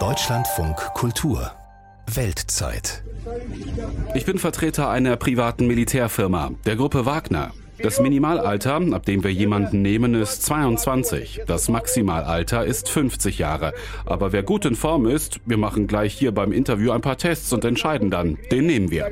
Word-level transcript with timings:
Deutschlandfunk 0.00 0.76
Kultur 0.94 1.52
Weltzeit 2.12 3.04
Ich 4.16 4.26
bin 4.26 4.38
Vertreter 4.38 4.90
einer 4.90 5.14
privaten 5.14 5.68
Militärfirma, 5.68 6.50
der 6.66 6.74
Gruppe 6.74 7.06
Wagner. 7.06 7.52
Das 7.78 8.00
Minimalalter, 8.00 8.80
ab 8.92 9.06
dem 9.06 9.22
wir 9.22 9.32
jemanden 9.32 9.82
nehmen, 9.82 10.14
ist 10.14 10.42
22. 10.42 11.42
Das 11.46 11.68
Maximalalter 11.68 12.64
ist 12.64 12.88
50 12.88 13.38
Jahre. 13.38 13.72
Aber 14.06 14.32
wer 14.32 14.42
gut 14.42 14.64
in 14.64 14.74
Form 14.74 15.06
ist, 15.06 15.38
wir 15.46 15.56
machen 15.56 15.86
gleich 15.86 16.14
hier 16.14 16.32
beim 16.32 16.50
Interview 16.50 16.90
ein 16.90 17.00
paar 17.00 17.16
Tests 17.16 17.52
und 17.52 17.64
entscheiden 17.64 18.10
dann. 18.10 18.38
Den 18.50 18.66
nehmen 18.66 18.90
wir. 18.90 19.08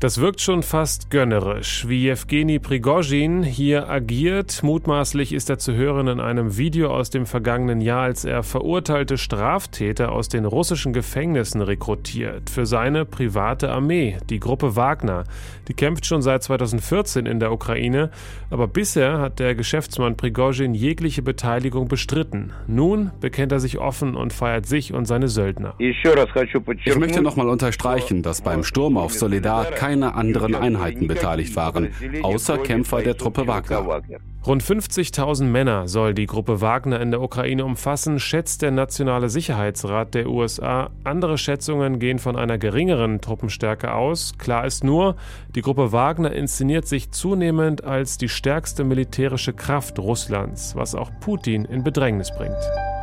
Das 0.00 0.20
wirkt 0.20 0.40
schon 0.40 0.62
fast 0.62 1.10
gönnerisch, 1.10 1.88
wie 1.88 2.04
Jewgeni 2.04 2.60
Prigozhin 2.60 3.42
hier 3.42 3.88
agiert. 3.90 4.62
Mutmaßlich 4.62 5.32
ist 5.32 5.50
er 5.50 5.58
zu 5.58 5.74
hören 5.74 6.06
in 6.06 6.20
einem 6.20 6.56
Video 6.56 6.94
aus 6.94 7.10
dem 7.10 7.26
vergangenen 7.26 7.80
Jahr, 7.80 8.02
als 8.02 8.24
er 8.24 8.44
verurteilte 8.44 9.18
Straftäter 9.18 10.12
aus 10.12 10.28
den 10.28 10.44
russischen 10.44 10.92
Gefängnissen 10.92 11.62
rekrutiert 11.62 12.48
für 12.48 12.64
seine 12.64 13.06
private 13.06 13.72
Armee, 13.72 14.18
die 14.30 14.38
Gruppe 14.38 14.76
Wagner. 14.76 15.24
Die 15.66 15.74
kämpft 15.74 16.06
schon 16.06 16.22
seit 16.22 16.44
2014 16.44 17.26
in 17.26 17.40
der 17.40 17.50
Ukraine, 17.50 18.12
aber 18.50 18.68
bisher 18.68 19.18
hat 19.18 19.40
der 19.40 19.56
Geschäftsmann 19.56 20.16
Prigozhin 20.16 20.74
jegliche 20.74 21.22
Beteiligung 21.22 21.88
bestritten. 21.88 22.52
Nun 22.68 23.10
bekennt 23.20 23.50
er 23.50 23.58
sich 23.58 23.78
offen 23.78 24.14
und 24.14 24.32
feiert 24.32 24.66
sich 24.66 24.94
und 24.94 25.06
seine 25.06 25.26
Söldner. 25.26 25.74
Ich 25.78 26.96
möchte 26.96 27.20
nochmal 27.20 27.48
unterstreichen, 27.48 28.22
dass 28.22 28.42
beim 28.42 28.62
Sturm 28.62 28.96
auf 28.96 29.12
Solidar 29.12 29.64
keine 29.88 30.14
anderen 30.14 30.54
Einheiten 30.54 31.08
beteiligt 31.08 31.56
waren, 31.56 31.88
außer 32.22 32.58
Kämpfer 32.58 33.00
der 33.00 33.16
Truppe 33.16 33.46
Wagner. 33.46 34.02
Rund 34.46 34.62
50.000 34.62 35.44
Männer 35.44 35.88
soll 35.88 36.12
die 36.12 36.26
Gruppe 36.26 36.60
Wagner 36.60 37.00
in 37.00 37.10
der 37.10 37.22
Ukraine 37.22 37.64
umfassen, 37.64 38.20
schätzt 38.20 38.60
der 38.60 38.70
Nationale 38.70 39.30
Sicherheitsrat 39.30 40.14
der 40.14 40.28
USA. 40.28 40.90
Andere 41.04 41.38
Schätzungen 41.38 41.98
gehen 41.98 42.18
von 42.18 42.36
einer 42.36 42.58
geringeren 42.58 43.22
Truppenstärke 43.22 43.94
aus. 43.94 44.34
Klar 44.36 44.66
ist 44.66 44.84
nur, 44.84 45.16
die 45.54 45.62
Gruppe 45.62 45.90
Wagner 45.90 46.32
inszeniert 46.32 46.86
sich 46.86 47.10
zunehmend 47.10 47.84
als 47.84 48.18
die 48.18 48.28
stärkste 48.28 48.84
militärische 48.84 49.54
Kraft 49.54 49.98
Russlands, 49.98 50.76
was 50.76 50.94
auch 50.94 51.10
Putin 51.20 51.64
in 51.64 51.82
Bedrängnis 51.82 52.30
bringt. 52.36 52.97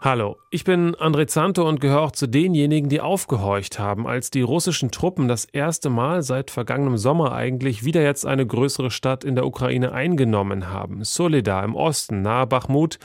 Hallo, 0.00 0.36
ich 0.50 0.62
bin 0.62 0.94
André 0.94 1.26
Zanto 1.26 1.68
und 1.68 1.80
gehöre 1.80 2.02
auch 2.02 2.12
zu 2.12 2.28
denjenigen, 2.28 2.88
die 2.88 3.00
aufgehorcht 3.00 3.80
haben, 3.80 4.06
als 4.06 4.30
die 4.30 4.42
russischen 4.42 4.92
Truppen 4.92 5.26
das 5.26 5.44
erste 5.44 5.90
Mal 5.90 6.22
seit 6.22 6.52
vergangenem 6.52 6.96
Sommer 6.96 7.32
eigentlich 7.32 7.84
wieder 7.84 8.00
jetzt 8.00 8.24
eine 8.24 8.46
größere 8.46 8.92
Stadt 8.92 9.24
in 9.24 9.34
der 9.34 9.44
Ukraine 9.44 9.90
eingenommen 9.90 10.68
haben. 10.68 11.02
Soledar 11.02 11.64
im 11.64 11.74
Osten, 11.74 12.22
nahe 12.22 12.46
Bachmut. 12.46 13.00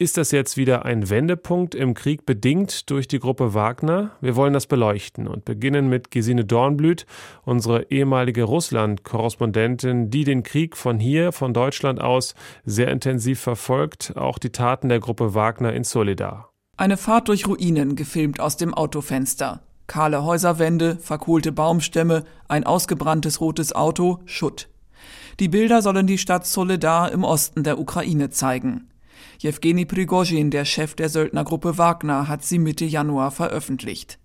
Ist 0.00 0.16
das 0.16 0.30
jetzt 0.30 0.56
wieder 0.56 0.84
ein 0.84 1.10
Wendepunkt 1.10 1.74
im 1.74 1.92
Krieg 1.92 2.24
bedingt 2.24 2.88
durch 2.88 3.08
die 3.08 3.18
Gruppe 3.18 3.52
Wagner? 3.52 4.12
Wir 4.20 4.36
wollen 4.36 4.52
das 4.52 4.68
beleuchten 4.68 5.26
und 5.26 5.44
beginnen 5.44 5.88
mit 5.88 6.12
Gesine 6.12 6.44
Dornblüt, 6.44 7.04
unsere 7.44 7.90
ehemalige 7.90 8.44
Russland-Korrespondentin, 8.44 10.08
die 10.08 10.22
den 10.22 10.44
Krieg 10.44 10.76
von 10.76 11.00
hier, 11.00 11.32
von 11.32 11.52
Deutschland 11.52 12.00
aus, 12.00 12.36
sehr 12.64 12.92
intensiv 12.92 13.40
verfolgt, 13.40 14.12
auch 14.16 14.38
die 14.38 14.52
Taten 14.52 14.88
der 14.88 15.00
Gruppe 15.00 15.34
Wagner 15.34 15.72
in 15.72 15.82
Solidar. 15.82 16.52
Eine 16.76 16.96
Fahrt 16.96 17.26
durch 17.26 17.48
Ruinen, 17.48 17.96
gefilmt 17.96 18.38
aus 18.38 18.56
dem 18.56 18.74
Autofenster. 18.74 19.62
Kahle 19.88 20.22
Häuserwände, 20.22 20.96
verkohlte 21.00 21.50
Baumstämme, 21.50 22.22
ein 22.46 22.62
ausgebranntes 22.62 23.40
rotes 23.40 23.74
Auto, 23.74 24.20
Schutt. 24.26 24.68
Die 25.40 25.48
Bilder 25.48 25.82
sollen 25.82 26.06
die 26.06 26.18
Stadt 26.18 26.46
Soledar 26.46 27.10
im 27.10 27.24
Osten 27.24 27.64
der 27.64 27.80
Ukraine 27.80 28.30
zeigen. 28.30 28.88
Jewgeni 29.40 29.84
Prigozhin, 29.84 30.50
der 30.50 30.64
Chef 30.64 30.96
der 30.96 31.08
Söldnergruppe 31.08 31.78
Wagner, 31.78 32.26
hat 32.26 32.44
sie 32.44 32.58
Mitte 32.58 32.84
Januar 32.84 33.30
veröffentlicht. 33.30 34.18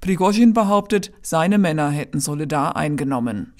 Prigozhin 0.00 0.52
behauptet, 0.52 1.12
seine 1.22 1.58
Männer 1.58 1.90
hätten 1.90 2.18
Soledar 2.18 2.74
eingenommen. 2.76 3.54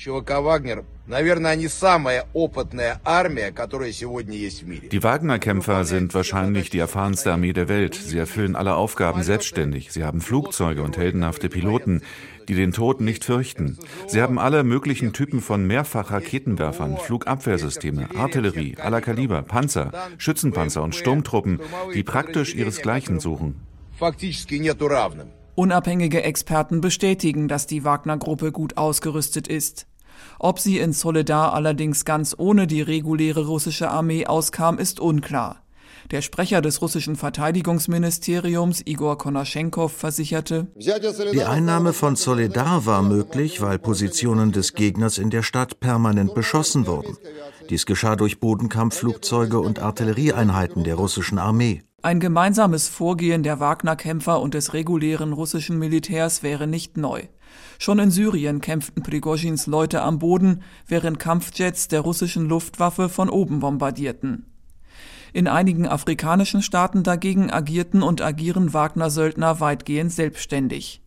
Die 4.92 5.02
Wagner-Kämpfer 5.02 5.84
sind 5.84 6.14
wahrscheinlich 6.14 6.70
die 6.70 6.78
erfahrenste 6.78 7.32
Armee 7.32 7.52
der 7.52 7.68
Welt. 7.68 7.94
Sie 7.94 8.18
erfüllen 8.18 8.54
alle 8.54 8.74
Aufgaben 8.74 9.22
selbstständig. 9.22 9.90
Sie 9.92 10.04
haben 10.04 10.20
Flugzeuge 10.20 10.82
und 10.82 10.96
heldenhafte 10.96 11.48
Piloten 11.48 12.02
die 12.48 12.54
den 12.54 12.72
Tod 12.72 13.00
nicht 13.00 13.24
fürchten. 13.24 13.78
Sie 14.06 14.22
haben 14.22 14.38
alle 14.38 14.64
möglichen 14.64 15.12
Typen 15.12 15.40
von 15.40 15.66
Mehrfach-Raketenwerfern, 15.66 16.96
Flugabwehrsysteme, 16.96 18.08
Artillerie 18.16 18.76
aller 18.78 19.02
Kaliber, 19.02 19.42
Panzer, 19.42 19.92
Schützenpanzer 20.16 20.82
und 20.82 20.94
Sturmtruppen, 20.94 21.60
die 21.94 22.02
praktisch 22.02 22.54
ihresgleichen 22.54 23.20
suchen. 23.20 23.60
Unabhängige 25.54 26.22
Experten 26.22 26.80
bestätigen, 26.80 27.48
dass 27.48 27.66
die 27.66 27.84
Wagner-Gruppe 27.84 28.52
gut 28.52 28.76
ausgerüstet 28.76 29.48
ist. 29.48 29.86
Ob 30.38 30.58
sie 30.60 30.78
in 30.78 30.92
Soledar 30.92 31.52
allerdings 31.52 32.04
ganz 32.04 32.34
ohne 32.38 32.66
die 32.66 32.82
reguläre 32.82 33.46
russische 33.46 33.90
Armee 33.90 34.26
auskam, 34.26 34.78
ist 34.78 35.00
unklar. 35.00 35.62
Der 36.10 36.22
Sprecher 36.22 36.62
des 36.62 36.80
russischen 36.80 37.16
Verteidigungsministeriums, 37.16 38.82
Igor 38.86 39.18
Konaschenkov, 39.18 39.92
versicherte, 39.92 40.68
Die 40.76 41.44
Einnahme 41.44 41.92
von 41.92 42.16
Soledar 42.16 42.86
war 42.86 43.02
möglich, 43.02 43.60
weil 43.60 43.78
Positionen 43.78 44.52
des 44.52 44.72
Gegners 44.72 45.18
in 45.18 45.28
der 45.28 45.42
Stadt 45.42 45.80
permanent 45.80 46.34
beschossen 46.34 46.86
wurden. 46.86 47.16
Dies 47.68 47.84
geschah 47.84 48.16
durch 48.16 48.40
Bodenkampfflugzeuge 48.40 49.58
und 49.60 49.80
Artillerieeinheiten 49.80 50.84
der 50.84 50.94
russischen 50.94 51.38
Armee. 51.38 51.82
Ein 52.00 52.20
gemeinsames 52.20 52.88
Vorgehen 52.88 53.42
der 53.42 53.60
Wagner-Kämpfer 53.60 54.40
und 54.40 54.54
des 54.54 54.72
regulären 54.72 55.32
russischen 55.32 55.78
Militärs 55.78 56.42
wäre 56.42 56.66
nicht 56.66 56.96
neu. 56.96 57.24
Schon 57.78 57.98
in 57.98 58.10
Syrien 58.10 58.60
kämpften 58.60 59.02
Prigozhins 59.02 59.66
Leute 59.66 60.02
am 60.02 60.18
Boden, 60.18 60.62
während 60.86 61.18
Kampfjets 61.18 61.88
der 61.88 62.00
russischen 62.00 62.48
Luftwaffe 62.48 63.08
von 63.08 63.30
oben 63.30 63.60
bombardierten. 63.60 64.46
In 65.32 65.46
einigen 65.46 65.86
afrikanischen 65.86 66.62
Staaten 66.62 67.02
dagegen 67.02 67.50
agierten 67.50 68.02
und 68.02 68.22
agieren 68.22 68.72
Wagner-Söldner 68.72 69.60
weitgehend 69.60 70.12
selbstständig. 70.12 71.02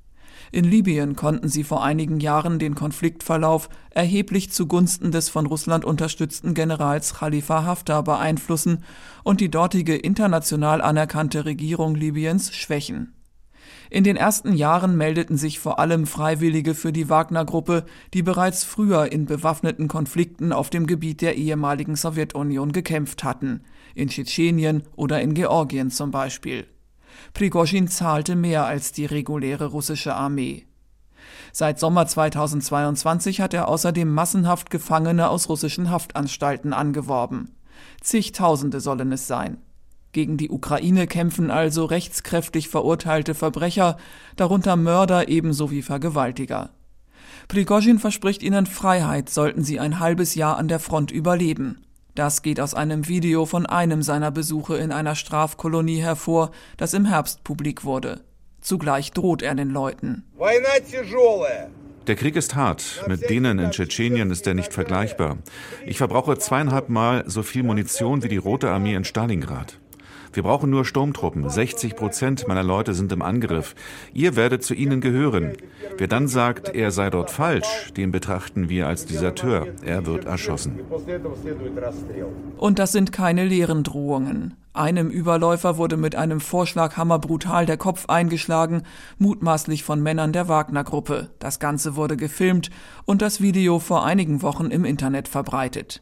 In 0.54 0.66
Libyen 0.66 1.16
konnten 1.16 1.48
sie 1.48 1.64
vor 1.64 1.84
einigen 1.84 2.20
Jahren 2.20 2.60
den 2.60 2.76
Konfliktverlauf 2.76 3.70
erheblich 3.90 4.52
zugunsten 4.52 5.12
des 5.12 5.30
von 5.30 5.46
Russland 5.46 5.86
unterstützten 5.86 6.54
Generals 6.54 7.14
Khalifa 7.14 7.64
Haftar 7.64 8.04
beeinflussen 8.04 8.84
und 9.24 9.40
die 9.40 9.50
dortige 9.50 9.96
international 9.96 10.82
anerkannte 10.82 11.46
Regierung 11.46 11.96
Libyens 11.96 12.54
schwächen. 12.54 13.14
In 13.92 14.06
den 14.06 14.16
ersten 14.16 14.54
Jahren 14.54 14.96
meldeten 14.96 15.36
sich 15.36 15.60
vor 15.60 15.78
allem 15.78 16.08
Freiwillige 16.08 16.76
für 16.76 16.94
die 16.94 17.10
Wagner-Gruppe, 17.10 17.84
die 18.14 18.24
bereits 18.24 18.64
früher 18.64 19.12
in 19.12 19.26
bewaffneten 19.26 19.90
Konflikten 19.90 20.54
auf 20.54 20.70
dem 20.70 20.88
Gebiet 20.88 21.20
der 21.20 21.36
ehemaligen 21.36 21.98
Sowjetunion 21.98 22.72
gekämpft 22.72 23.26
hatten, 23.26 23.66
in 23.94 24.08
Tschetschenien 24.08 24.84
oder 24.96 25.20
in 25.20 25.34
Georgien 25.34 25.92
zum 25.92 26.10
Beispiel. 26.10 26.68
Prigozhin 27.34 27.90
zahlte 27.90 28.38
mehr 28.38 28.66
als 28.66 28.94
die 28.94 29.06
reguläre 29.06 29.66
russische 29.66 30.16
Armee. 30.16 30.66
Seit 31.52 31.78
Sommer 31.78 32.08
2022 32.08 33.42
hat 33.42 33.54
er 33.54 33.68
außerdem 33.68 34.10
massenhaft 34.10 34.70
Gefangene 34.70 35.28
aus 35.28 35.50
russischen 35.50 35.92
Haftanstalten 35.92 36.72
angeworben. 36.72 37.58
Zigtausende 38.00 38.80
sollen 38.80 39.12
es 39.12 39.28
sein. 39.28 39.58
Gegen 40.12 40.38
die 40.38 40.50
Ukraine 40.50 41.08
kämpfen 41.08 41.52
also 41.52 41.86
rechtskräftig 41.86 42.68
verurteilte 42.68 43.34
Verbrecher, 43.34 43.98
darunter 44.36 44.76
Mörder 44.76 45.30
ebenso 45.30 45.72
wie 45.72 45.82
Vergewaltiger. 45.82 46.72
Prigozhin 47.48 48.00
verspricht 48.00 48.44
ihnen 48.44 48.66
Freiheit, 48.66 49.30
sollten 49.30 49.64
sie 49.64 49.80
ein 49.80 50.00
halbes 50.00 50.36
Jahr 50.36 50.58
an 50.58 50.68
der 50.68 50.80
Front 50.80 51.12
überleben. 51.12 51.86
Das 52.14 52.42
geht 52.42 52.60
aus 52.60 52.74
einem 52.74 53.08
Video 53.08 53.46
von 53.46 53.66
einem 53.66 54.04
seiner 54.04 54.32
Besuche 54.32 54.76
in 54.78 54.92
einer 54.92 55.16
Strafkolonie 55.16 56.02
hervor, 56.02 56.52
das 56.76 56.94
im 56.94 57.06
Herbst 57.06 57.44
publik 57.46 57.86
wurde. 57.86 58.22
Zugleich 58.60 59.12
droht 59.12 59.42
er 59.42 59.56
den 59.56 59.70
Leuten. 59.70 60.26
Der 62.08 62.16
Krieg 62.16 62.36
ist 62.36 62.56
hart. 62.56 63.04
Mit 63.08 63.30
denen 63.30 63.60
in 63.60 63.72
Tschetschenien 63.72 64.32
ist 64.32 64.46
er 64.46 64.56
nicht 64.56 64.74
vergleichbar. 64.74 65.38
Ich 65.86 65.98
verbrauche 65.98 66.38
zweieinhalb 66.38 66.90
Mal 66.90 67.24
so 67.28 67.44
viel 67.44 67.64
Munition 67.64 68.24
wie 68.24 68.28
die 68.28 68.38
Rote 68.38 68.70
Armee 68.70 68.96
in 68.96 69.06
Stalingrad. 69.06 69.81
Wir 70.34 70.44
brauchen 70.44 70.70
nur 70.70 70.86
Sturmtruppen. 70.86 71.50
60 71.50 71.96
Prozent 71.96 72.48
meiner 72.48 72.64
Leute 72.64 72.94
sind 72.94 73.12
im 73.12 73.22
Angriff. 73.22 73.76
Ihr 74.14 74.36
werdet 74.36 74.64
zu 74.64 74.74
ihnen 74.74 75.02
gehören. 75.02 75.54
Wer 75.98 76.08
dann 76.08 76.28
sagt, 76.28 76.70
er 76.70 76.92
sei 76.92 77.10
dort 77.10 77.32
falsch, 77.32 77.92
den 77.98 78.12
betrachten 78.12 78.70
wir 78.70 78.88
als 78.88 79.06
Deserteur. 79.06 79.68
Er 79.84 80.06
wird 80.06 80.26
erschossen. 80.26 80.80
Und 82.58 82.80
das 82.80 82.92
sind 82.92 83.12
keine 83.12 83.46
leeren 83.46 83.84
Drohungen. 83.84 84.56
Einem 84.74 85.10
Überläufer 85.10 85.78
wurde 85.78 85.98
mit 85.98 86.16
einem 86.16 86.40
Vorschlaghammer 86.40 87.20
brutal 87.20 87.66
der 87.66 87.76
Kopf 87.76 88.06
eingeschlagen, 88.08 88.84
mutmaßlich 89.18 89.84
von 89.84 90.02
Männern 90.02 90.32
der 90.32 90.48
Wagner-Gruppe. 90.48 91.30
Das 91.40 91.60
Ganze 91.60 91.98
wurde 91.98 92.16
gefilmt 92.16 92.70
und 93.04 93.22
das 93.22 93.42
Video 93.42 93.80
vor 93.80 94.06
einigen 94.06 94.42
Wochen 94.42 94.72
im 94.72 94.86
Internet 94.86 95.28
verbreitet. 95.28 96.02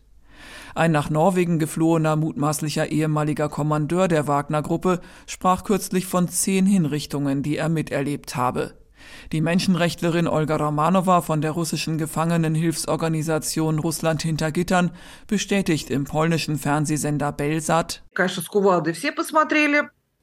Ein 0.76 0.92
nach 0.92 1.10
Norwegen 1.10 1.60
geflohener 1.60 2.16
mutmaßlicher 2.16 2.92
ehemaliger 2.92 3.50
Kommandeur 3.50 4.08
der 4.08 4.28
Wagner-Gruppe 4.28 5.02
sprach 5.28 5.64
kürzlich 5.64 6.06
von 6.06 6.28
zehn 6.28 6.66
Hinrichtungen, 6.66 7.44
die 7.44 7.58
er 7.58 7.70
miterlebt 7.70 8.36
habe. 8.36 8.74
Die 9.32 9.42
Menschenrechtlerin 9.42 10.28
Olga 10.28 10.58
Romanova 10.58 11.22
von 11.22 11.42
der 11.42 11.52
russischen 11.52 11.98
Gefangenenhilfsorganisation 11.98 13.80
Russland 13.80 14.22
hinter 14.22 14.52
Gittern 14.52 14.92
bestätigt 15.28 15.90
im 15.90 16.04
polnischen 16.04 16.58
Fernsehsender 16.58 17.32
Belsat, 17.32 18.04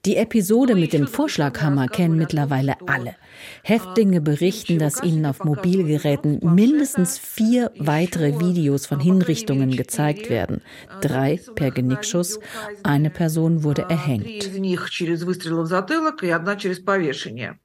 die 0.06 0.16
Episode 0.16 0.76
mit 0.76 0.92
dem 0.92 1.08
Vorschlaghammer 1.08 1.88
kennen 1.88 2.16
mittlerweile 2.16 2.76
alle. 2.86 3.16
Häftlinge 3.62 4.20
berichten, 4.20 4.78
dass 4.78 5.02
ihnen 5.02 5.26
auf 5.26 5.42
Mobilgeräten 5.42 6.38
mindestens 6.42 7.18
vier 7.18 7.72
weitere 7.76 8.38
Videos 8.38 8.86
von 8.86 9.00
Hinrichtungen 9.00 9.72
gezeigt 9.72 10.30
werden. 10.30 10.62
Drei 11.00 11.40
per 11.56 11.72
Genickschuss. 11.72 12.38
Eine 12.84 13.10
Person 13.10 13.64
wurde 13.64 13.82
erhängt. 13.82 14.50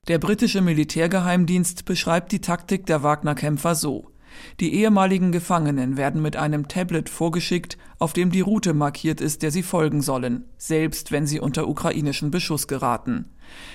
Der 0.08 0.18
britische 0.18 0.62
Militärgeheimdienst 0.62 1.86
beschreibt 1.86 2.32
die 2.32 2.42
Taktik 2.42 2.88
der 2.88 3.04
Wagner-Kämpfer 3.04 3.76
so. 3.76 4.12
Die 4.60 4.74
ehemaligen 4.75 5.31
Gefangenen 5.31 5.98
werden 5.98 6.22
mit 6.22 6.36
einem 6.36 6.68
Tablet 6.68 7.10
vorgeschickt, 7.10 7.78
auf 8.00 8.13
dem 8.13 8.31
die 8.31 8.42
Route 8.42 8.74
markiert 8.74 9.22
ist, 9.22 9.42
der 9.44 9.51
sie 9.51 9.63
folgen 9.63 10.01
sollen, 10.01 10.45
selbst 10.57 11.12
wenn 11.12 11.28
sie 11.28 11.39
unter 11.39 11.68
ukrainischen 11.68 12.31
Beschuss 12.31 12.68
geraten. 12.68 13.25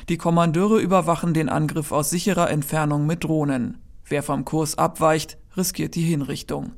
Die 0.08 0.17
Kommandeure 0.17 0.81
überwachen 0.81 1.35
den 1.35 1.49
Angriff 1.49 1.93
aus 1.93 2.11
sicherer 2.11 2.50
Entfernung 2.50 3.06
mit 3.06 3.25
Drohnen. 3.25 3.79
Wer 4.05 4.23
vom 4.23 4.44
Kurs 4.44 4.79
abweicht, 4.79 5.38
riskiert 5.56 5.94
die 5.94 6.03
Hinrichtung. 6.03 6.73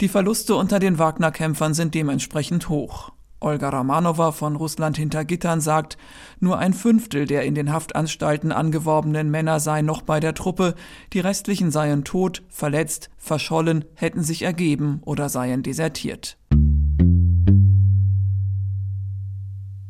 Die 0.00 0.08
Verluste 0.08 0.56
unter 0.56 0.78
den 0.78 0.98
Wagner-Kämpfern 0.98 1.74
sind 1.74 1.94
dementsprechend 1.94 2.68
hoch. 2.68 3.12
Olga 3.42 3.68
Ramanova 3.68 4.32
von 4.32 4.56
Russland 4.56 4.96
hinter 4.96 5.24
Gittern 5.24 5.60
sagt, 5.60 5.98
nur 6.40 6.58
ein 6.58 6.72
Fünftel 6.72 7.26
der 7.26 7.42
in 7.42 7.54
den 7.54 7.72
Haftanstalten 7.72 8.52
angeworbenen 8.52 9.30
Männer 9.30 9.60
seien 9.60 9.86
noch 9.86 10.02
bei 10.02 10.20
der 10.20 10.34
Truppe, 10.34 10.74
die 11.12 11.20
restlichen 11.20 11.70
seien 11.70 12.04
tot, 12.04 12.42
verletzt, 12.48 13.10
verschollen, 13.18 13.84
hätten 13.94 14.22
sich 14.22 14.42
ergeben 14.42 15.00
oder 15.04 15.28
seien 15.28 15.62
desertiert. 15.62 16.38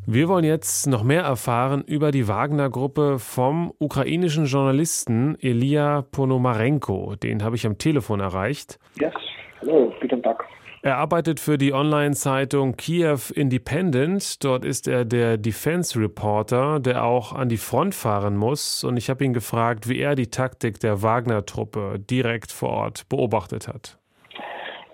Wir 0.05 0.27
wollen 0.27 0.43
jetzt 0.43 0.85
noch 0.85 1.03
mehr 1.03 1.23
erfahren 1.23 1.81
über 1.87 2.11
die 2.11 2.27
Wagner-Gruppe 2.27 3.19
vom 3.19 3.73
ukrainischen 3.79 4.45
Journalisten 4.45 5.37
Elia 5.39 6.01
Ponomarenko. 6.01 7.15
Den 7.15 7.41
habe 7.41 7.55
ich 7.55 7.65
am 7.65 7.77
Telefon 7.77 8.19
erreicht. 8.19 8.79
Yes, 8.99 9.13
hallo, 9.61 9.93
guten 10.01 10.21
Tag. 10.21 10.43
Er 10.85 10.97
arbeitet 10.97 11.39
für 11.39 11.57
die 11.57 11.71
Online-Zeitung 11.71 12.75
Kiev 12.75 13.31
Independent. 13.33 14.43
Dort 14.43 14.65
ist 14.65 14.85
er 14.85 15.05
der 15.05 15.37
Defense 15.37 15.97
Reporter, 15.97 16.81
der 16.81 17.05
auch 17.05 17.31
an 17.31 17.47
die 17.47 17.55
Front 17.55 17.95
fahren 17.95 18.35
muss. 18.35 18.83
Und 18.83 18.97
ich 18.97 19.09
habe 19.09 19.23
ihn 19.23 19.31
gefragt, 19.31 19.87
wie 19.87 19.99
er 19.99 20.15
die 20.15 20.27
Taktik 20.27 20.81
der 20.81 21.01
Wagner-Truppe 21.01 21.99
direkt 21.99 22.51
vor 22.51 22.71
Ort 22.71 23.07
beobachtet 23.07 23.69
hat. 23.69 23.97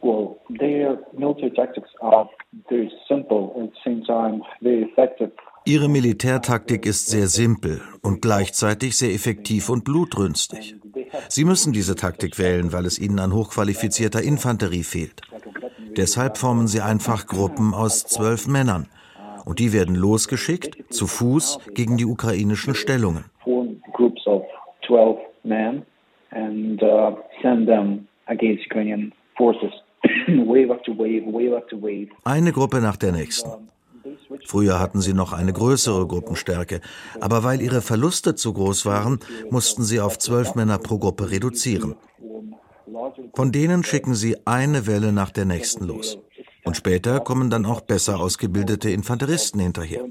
Well, 0.04 0.36
their 0.60 1.00
military 1.18 1.52
tactics 1.56 1.90
are 2.02 2.30
very 2.68 2.92
simple 3.08 3.52
and 3.56 3.70
at 3.70 3.76
the 3.84 3.90
same 3.90 4.04
time 4.04 4.44
very 4.62 4.84
effective. 4.84 5.32
Ihre 5.66 5.90
Militärtaktik 5.90 6.86
ist 6.86 7.08
sehr 7.10 7.28
simpel 7.28 7.82
und 8.04 8.22
gleichzeitig 8.22 8.96
sehr 8.96 9.12
effektiv 9.12 9.70
und 9.70 9.86
blutrünstig. 9.86 10.76
Sie 11.28 11.46
müssen 11.46 11.74
diese 11.74 11.96
Taktik 11.96 12.38
wählen, 12.38 12.72
weil 12.72 12.86
es 12.86 13.00
ihnen 13.00 13.20
an 13.20 13.34
hochqualifizierter 13.34 14.22
Infanterie 14.22 14.84
fehlt. 14.84 15.22
Deshalb 15.98 16.38
formen 16.38 16.68
sie 16.68 16.82
einfach 16.82 17.28
Gruppen 17.28 17.74
aus 17.74 18.06
zwölf 18.06 18.48
Männern. 18.48 18.88
Und 19.46 19.60
die 19.60 19.74
werden 19.74 19.96
losgeschickt, 19.96 20.94
zu 20.94 21.08
Fuß, 21.08 21.60
gegen 21.74 21.98
die 21.98 22.06
ukrainischen 22.06 22.76
Stellungen. 22.76 23.26
Eine 32.24 32.52
Gruppe 32.52 32.82
nach 32.82 32.98
der 32.98 33.12
nächsten. 33.12 33.50
Früher 34.46 34.80
hatten 34.80 35.02
sie 35.02 35.14
noch 35.14 35.34
eine 35.34 35.54
größere 35.54 36.08
Gruppenstärke, 36.08 36.82
aber 37.20 37.44
weil 37.44 37.62
ihre 37.62 37.82
Verluste 37.82 38.36
zu 38.36 38.54
groß 38.54 38.86
waren, 38.86 39.20
mussten 39.50 39.84
sie 39.84 40.00
auf 40.00 40.18
zwölf 40.18 40.56
Männer 40.56 40.78
pro 40.78 40.98
Gruppe 41.00 41.32
reduzieren. 41.32 41.96
Von 43.34 43.52
denen 43.52 43.84
schicken 43.84 44.16
sie 44.16 44.38
eine 44.46 44.88
Welle 44.88 45.12
nach 45.12 45.32
der 45.32 45.46
nächsten 45.46 45.86
los. 45.86 46.20
Und 46.66 46.76
später 46.76 47.20
kommen 47.20 47.50
dann 47.50 47.66
auch 47.66 47.82
besser 47.82 48.20
ausgebildete 48.20 48.90
Infanteristen 48.90 49.60
hinterher. 49.60 50.06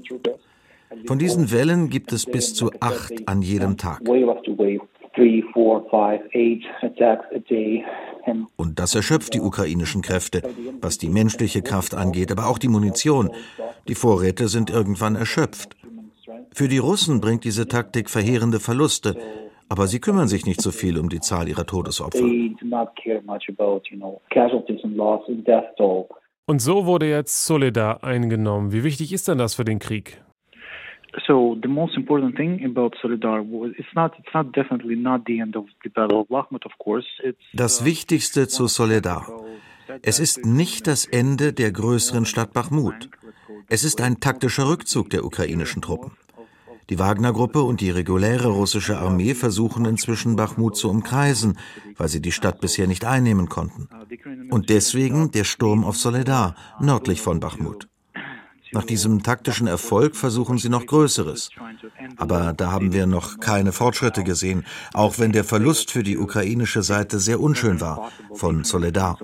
Von 1.05 1.19
diesen 1.19 1.51
Wellen 1.51 1.89
gibt 1.89 2.11
es 2.11 2.25
bis 2.25 2.53
zu 2.53 2.71
acht 2.79 3.13
an 3.27 3.41
jedem 3.41 3.77
Tag. 3.77 4.01
Und 8.55 8.79
das 8.79 8.95
erschöpft 8.95 9.33
die 9.33 9.41
ukrainischen 9.41 10.01
Kräfte, 10.01 10.41
was 10.81 10.97
die 10.97 11.09
menschliche 11.09 11.61
Kraft 11.61 11.93
angeht, 11.93 12.31
aber 12.31 12.47
auch 12.47 12.57
die 12.57 12.67
Munition. 12.67 13.31
Die 13.87 13.95
Vorräte 13.95 14.47
sind 14.47 14.69
irgendwann 14.69 15.15
erschöpft. 15.15 15.75
Für 16.53 16.67
die 16.67 16.77
Russen 16.77 17.21
bringt 17.21 17.43
diese 17.43 17.67
Taktik 17.67 18.09
verheerende 18.09 18.59
Verluste, 18.59 19.15
aber 19.69 19.87
sie 19.87 19.99
kümmern 19.99 20.27
sich 20.27 20.45
nicht 20.45 20.61
so 20.61 20.71
viel 20.71 20.97
um 20.97 21.09
die 21.09 21.19
Zahl 21.19 21.47
ihrer 21.47 21.65
Todesopfer. 21.65 22.19
Und 26.45 26.59
so 26.59 26.85
wurde 26.85 27.07
jetzt 27.07 27.45
Soledar 27.45 28.03
eingenommen. 28.03 28.73
Wie 28.73 28.83
wichtig 28.83 29.13
ist 29.13 29.27
denn 29.27 29.37
das 29.37 29.53
für 29.53 29.65
den 29.65 29.79
Krieg? 29.79 30.21
So 31.25 31.57
the 31.61 31.67
most 31.67 31.95
important 31.95 32.35
thing 32.35 32.63
about 32.63 32.95
Solidar 33.01 33.41
was 33.41 33.71
it's 33.77 33.93
not 33.95 34.13
it's 34.19 34.31
not 34.33 34.55
definitely 34.55 34.95
not 34.95 35.21
the 35.25 35.39
end 35.39 35.55
of 35.55 35.65
the 35.83 35.89
battle 35.89 36.19
of 36.19 36.27
Bakhmut 36.27 36.65
of 36.65 36.71
course. 36.77 37.07
It's, 37.23 37.39
das 37.53 37.83
Wichtigste 37.83 38.47
zu 38.47 38.67
Soledar. 38.67 39.27
Es 40.03 40.19
ist 40.19 40.45
nicht 40.45 40.85
das 40.85 41.05
Ende 41.05 41.51
der 41.51 41.71
größeren 41.71 42.25
Stadt 42.25 42.53
Bakhmut. 42.53 43.09
Es 43.69 43.83
ist 43.83 44.01
ein 44.01 44.19
taktischer 44.19 44.69
Rückzug 44.69 45.09
der 45.09 45.25
ukrainischen 45.25 45.81
Truppen. 45.81 46.11
Die 46.89 46.97
Wagner-Gruppe 46.97 47.61
und 47.61 47.81
die 47.81 47.91
reguläre 47.91 48.47
russische 48.47 48.97
Armee 48.97 49.35
versuchen 49.35 49.85
inzwischen 49.85 50.35
Bachmut 50.35 50.75
zu 50.75 50.89
umkreisen, 50.89 51.59
weil 51.97 52.09
sie 52.09 52.21
die 52.21 52.31
Stadt 52.31 52.61
bisher 52.61 52.87
nicht 52.87 53.05
einnehmen 53.05 53.47
konnten. 53.47 53.87
Und 54.49 54.69
deswegen 54.69 55.29
der 55.29 55.43
Sturm 55.43 55.83
auf 55.83 55.97
Soledar, 55.97 56.55
nördlich 56.79 57.21
von 57.21 57.39
Bachmut. 57.39 57.87
Nach 58.71 58.83
diesem 58.83 59.23
taktischen 59.23 59.67
Erfolg 59.67 60.15
versuchen 60.15 60.57
sie 60.57 60.69
noch 60.69 60.85
Größeres. 60.85 61.49
Aber 62.17 62.53
da 62.55 62.71
haben 62.71 62.93
wir 62.93 63.07
noch 63.07 63.39
keine 63.39 63.71
Fortschritte 63.71 64.23
gesehen, 64.23 64.65
auch 64.93 65.17
wenn 65.17 65.31
der 65.31 65.43
Verlust 65.43 65.91
für 65.91 66.03
die 66.03 66.17
ukrainische 66.17 66.83
Seite 66.83 67.19
sehr 67.19 67.39
unschön 67.39 67.81
war 67.81 68.11
von 68.33 68.63
Soledar. 68.63 69.17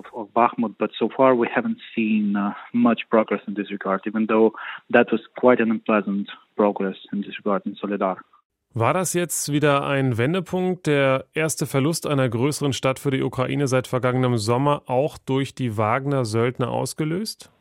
War 8.78 8.94
das 8.94 9.14
jetzt 9.14 9.54
wieder 9.54 9.88
ein 9.88 10.18
Wendepunkt, 10.18 10.86
der 10.88 11.28
erste 11.34 11.66
Verlust 11.66 12.06
einer 12.06 12.28
größeren 12.28 12.74
Stadt 12.74 13.00
für 13.00 13.10
die 13.10 13.24
Ukraine 13.24 13.68
seit 13.68 13.88
vergangenem 13.88 14.38
Sommer 14.38 14.82
auch 14.88 15.18
durch 15.18 15.56
die 15.56 15.78
Wagner-Söldner 15.78 16.70
ausgelöst? 16.70 17.52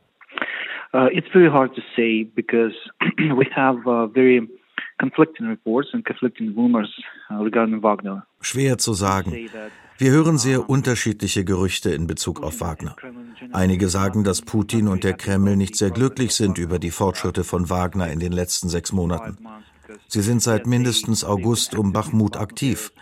Uh, 0.94 1.08
it's 1.12 1.26
very 1.32 1.50
hard 1.50 1.74
to 1.74 1.82
say 1.96 2.22
because 2.22 2.72
we 3.18 3.46
have 3.52 3.84
uh, 3.84 4.06
very 4.06 4.48
conflicting 5.00 5.48
reports 5.48 5.88
and 5.92 6.04
conflicting 6.04 6.54
rumors 6.54 6.88
uh, 7.32 7.42
regarding 7.42 7.82
Wagner. 7.82 8.24
Schwer 8.40 8.78
zu 8.78 8.94
sagen. 8.94 9.34
Wir 9.98 10.10
hören 10.12 10.38
sehr 10.38 10.68
unterschiedliche 10.70 11.44
Gerüchte 11.44 11.90
in 11.90 12.06
Bezug 12.06 12.42
auf 12.42 12.60
Wagner. 12.60 12.94
Einige 13.52 13.88
sagen, 13.88 14.22
dass 14.22 14.42
Putin 14.42 14.86
und 14.86 15.02
der 15.02 15.14
Kreml 15.14 15.56
nicht 15.56 15.76
sehr 15.76 15.90
glücklich 15.90 16.32
sind 16.32 16.58
über 16.58 16.78
die 16.78 16.90
Fortschritte 16.92 17.42
von 17.42 17.70
Wagner 17.70 18.10
in 18.12 18.20
den 18.20 18.32
letzten 18.32 18.68
sechs 18.68 18.92
Monaten. 18.92 19.38
Sie 20.06 20.22
sind 20.22 20.42
seit 20.42 20.66
mindestens 20.66 21.24
August 21.24 21.74
um 21.76 21.92
Bachmut 21.92 22.36
aktiv. 22.36 22.92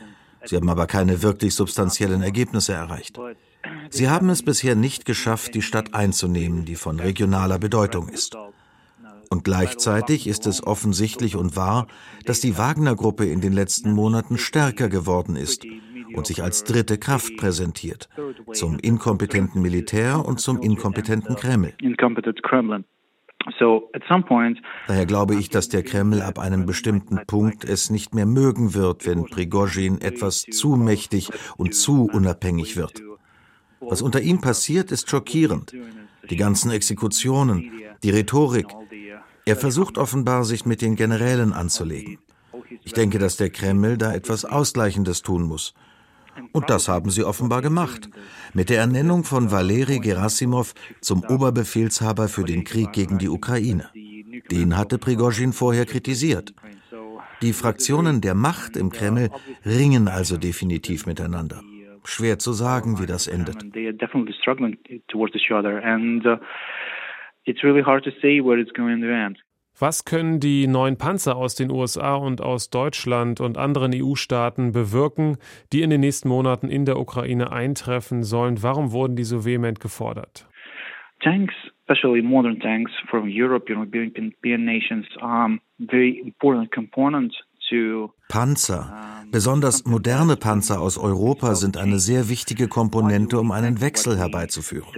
Sie 0.44 0.56
haben 0.56 0.68
aber 0.70 0.86
keine 0.86 1.22
wirklich 1.22 1.54
substanziellen 1.54 2.22
Ergebnisse 2.22 2.72
erreicht. 2.72 3.18
Sie 3.94 4.08
haben 4.08 4.30
es 4.30 4.42
bisher 4.42 4.74
nicht 4.74 5.04
geschafft, 5.04 5.54
die 5.54 5.60
Stadt 5.60 5.92
einzunehmen, 5.92 6.64
die 6.64 6.76
von 6.76 6.98
regionaler 6.98 7.58
Bedeutung 7.58 8.08
ist. 8.08 8.34
Und 9.28 9.44
gleichzeitig 9.44 10.26
ist 10.26 10.46
es 10.46 10.66
offensichtlich 10.66 11.36
und 11.36 11.56
wahr, 11.56 11.86
dass 12.24 12.40
die 12.40 12.56
Wagner-Gruppe 12.56 13.26
in 13.26 13.42
den 13.42 13.52
letzten 13.52 13.92
Monaten 13.92 14.38
stärker 14.38 14.88
geworden 14.88 15.36
ist 15.36 15.66
und 16.14 16.26
sich 16.26 16.42
als 16.42 16.64
dritte 16.64 16.96
Kraft 16.96 17.36
präsentiert, 17.36 18.08
zum 18.54 18.78
inkompetenten 18.78 19.60
Militär 19.60 20.24
und 20.24 20.40
zum 20.40 20.62
inkompetenten 20.62 21.36
Kreml. 21.36 21.74
Daher 24.86 25.06
glaube 25.06 25.34
ich, 25.34 25.50
dass 25.50 25.68
der 25.68 25.82
Kreml 25.82 26.22
ab 26.22 26.38
einem 26.38 26.64
bestimmten 26.64 27.20
Punkt 27.26 27.64
es 27.64 27.90
nicht 27.90 28.14
mehr 28.14 28.26
mögen 28.26 28.72
wird, 28.72 29.04
wenn 29.04 29.26
Prigozhin 29.26 30.00
etwas 30.00 30.44
zu 30.50 30.76
mächtig 30.76 31.28
und 31.58 31.74
zu 31.74 32.08
unabhängig 32.10 32.76
wird. 32.78 33.02
Was 33.88 34.02
unter 34.02 34.20
ihm 34.20 34.40
passiert, 34.40 34.92
ist 34.92 35.10
schockierend. 35.10 35.72
Die 36.30 36.36
ganzen 36.36 36.70
Exekutionen, 36.70 37.70
die 38.02 38.10
Rhetorik. 38.10 38.66
Er 39.44 39.56
versucht 39.56 39.98
offenbar, 39.98 40.44
sich 40.44 40.64
mit 40.66 40.82
den 40.82 40.96
Generälen 40.96 41.52
anzulegen. 41.52 42.18
Ich 42.84 42.92
denke, 42.92 43.18
dass 43.18 43.36
der 43.36 43.50
Kreml 43.50 43.98
da 43.98 44.12
etwas 44.12 44.44
Ausgleichendes 44.44 45.22
tun 45.22 45.42
muss. 45.42 45.74
Und 46.52 46.70
das 46.70 46.88
haben 46.88 47.10
sie 47.10 47.24
offenbar 47.24 47.60
gemacht. 47.60 48.08
Mit 48.54 48.70
der 48.70 48.78
Ernennung 48.78 49.24
von 49.24 49.50
Valeri 49.50 49.98
Gerasimov 49.98 50.74
zum 51.00 51.24
Oberbefehlshaber 51.24 52.28
für 52.28 52.44
den 52.44 52.64
Krieg 52.64 52.92
gegen 52.92 53.18
die 53.18 53.28
Ukraine. 53.28 53.90
Den 54.50 54.76
hatte 54.76 54.98
Prigozhin 54.98 55.52
vorher 55.52 55.86
kritisiert. 55.86 56.54
Die 57.42 57.52
Fraktionen 57.52 58.20
der 58.20 58.34
Macht 58.34 58.76
im 58.76 58.90
Kreml 58.90 59.30
ringen 59.66 60.08
also 60.08 60.36
definitiv 60.36 61.06
miteinander. 61.06 61.62
Schwer 62.04 62.38
zu 62.38 62.52
sagen, 62.52 63.00
wie 63.00 63.06
das 63.06 63.26
endet. 63.26 63.56
Was 69.78 70.04
können 70.04 70.38
die 70.38 70.66
neuen 70.66 70.98
Panzer 70.98 71.36
aus 71.36 71.54
den 71.54 71.70
USA 71.70 72.14
und 72.14 72.40
aus 72.40 72.70
Deutschland 72.70 73.40
und 73.40 73.56
anderen 73.56 73.92
EU-Staaten 73.94 74.72
bewirken, 74.72 75.38
die 75.72 75.82
in 75.82 75.90
den 75.90 76.00
nächsten 76.00 76.28
Monaten 76.28 76.68
in 76.68 76.84
der 76.84 76.98
Ukraine 76.98 77.52
eintreffen 77.52 78.22
sollen? 78.22 78.62
Warum 78.62 78.92
wurden 78.92 79.16
die 79.16 79.24
so 79.24 79.44
vehement 79.44 79.80
gefordert? 79.80 80.46
Tanks, 81.20 81.54
especially 81.80 82.20
modern 82.20 82.60
tanks 82.60 82.92
from 83.08 83.28
Europe, 83.28 83.72
European 83.72 84.64
nations, 84.64 85.06
are 85.20 85.58
very 85.78 86.18
important 86.18 86.70
component 86.72 87.32
Panzer, 88.28 88.92
besonders 89.30 89.84
moderne 89.84 90.36
Panzer 90.36 90.80
aus 90.80 90.98
Europa, 90.98 91.54
sind 91.54 91.76
eine 91.76 91.98
sehr 91.98 92.28
wichtige 92.28 92.68
Komponente, 92.68 93.38
um 93.38 93.50
einen 93.50 93.80
Wechsel 93.80 94.18
herbeizuführen. 94.18 94.88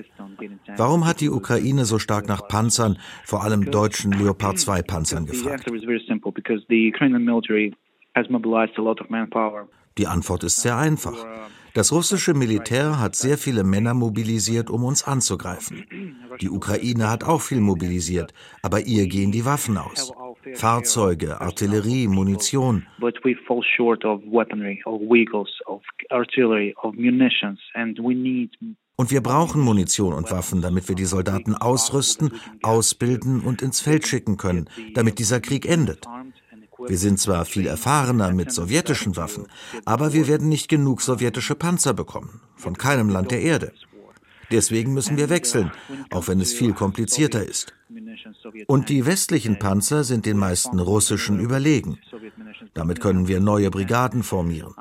Warum 0.77 1.07
hat 1.07 1.21
die 1.21 1.31
Ukraine 1.31 1.85
so 1.85 1.99
stark 1.99 2.29
nach 2.29 2.49
Panzern, 2.49 2.99
vor 3.25 3.43
allem 3.45 3.71
deutschen 3.71 4.13
Leopard 4.13 4.59
2 4.59 4.83
Panzern 4.83 5.27
gefragt? 5.27 5.67
Die 9.99 10.07
Antwort 10.07 10.45
ist 10.45 10.63
sehr 10.63 10.77
einfach. 10.77 11.27
Das 11.75 11.91
russische 11.91 12.35
Militär 12.35 13.01
hat 13.01 13.17
sehr 13.17 13.37
viele 13.37 13.65
Männer 13.65 13.95
mobilisiert, 13.95 14.71
um 14.71 14.85
uns 14.85 15.03
anzugreifen. 15.03 15.85
Die 16.41 16.51
Ukraine 16.51 17.11
hat 17.11 17.25
auch 17.25 17.41
viel 17.41 17.61
mobilisiert, 17.61 18.33
aber 18.63 18.81
ihr 18.81 19.07
gehen 19.07 19.31
die 19.31 19.45
Waffen 19.45 19.79
aus. 19.79 20.13
Fahrzeuge, 20.55 21.41
Artillerie, 21.41 22.07
Munition. 22.07 22.87
Und 28.97 29.11
wir 29.11 29.23
brauchen 29.23 29.61
Munition 29.61 30.13
und 30.13 30.31
Waffen, 30.31 30.63
damit 30.63 30.89
wir 30.89 30.95
die 30.95 31.05
Soldaten 31.05 31.55
ausrüsten, 31.55 32.33
ausbilden 32.63 33.41
und 33.41 33.63
ins 33.63 33.81
Feld 33.81 34.07
schicken 34.07 34.37
können, 34.37 34.69
damit 34.95 35.19
dieser 35.19 35.41
Krieg 35.41 35.67
endet. 35.67 36.07
Wir 36.87 36.99
sind 36.99 37.19
zwar 37.19 37.45
viel 37.45 37.67
erfahrener 37.67 38.33
mit 38.33 38.53
sowjetischen 38.53 39.17
Waffen, 39.17 39.47
aber 39.85 40.13
wir 40.13 40.29
werden 40.29 40.49
nicht 40.49 40.69
genug 40.69 41.01
sowjetische 41.01 41.55
Panzer 41.55 41.95
bekommen, 41.95 42.41
von 42.57 42.77
keinem 42.77 43.09
Land 43.09 43.31
der 43.31 43.41
Erde. 43.43 43.73
Deswegen 44.55 44.95
müssen 44.95 45.17
wir 45.17 45.31
wechseln, 45.31 45.73
auch 46.13 46.29
wenn 46.29 46.41
es 46.41 46.55
viel 46.55 46.75
komplizierter 46.75 47.43
ist. 47.43 47.75
Und 48.69 48.89
die 48.89 49.05
westlichen 49.05 49.59
Panzer 49.59 50.05
sind 50.05 50.27
den 50.27 50.39
meisten 50.39 50.79
russischen 50.79 51.41
überlegen. 51.41 51.99
Damit 52.73 53.01
können 53.01 53.27
wir 53.27 53.41
neue 53.41 53.71
Brigaden 53.71 54.23
formieren. 54.23 54.73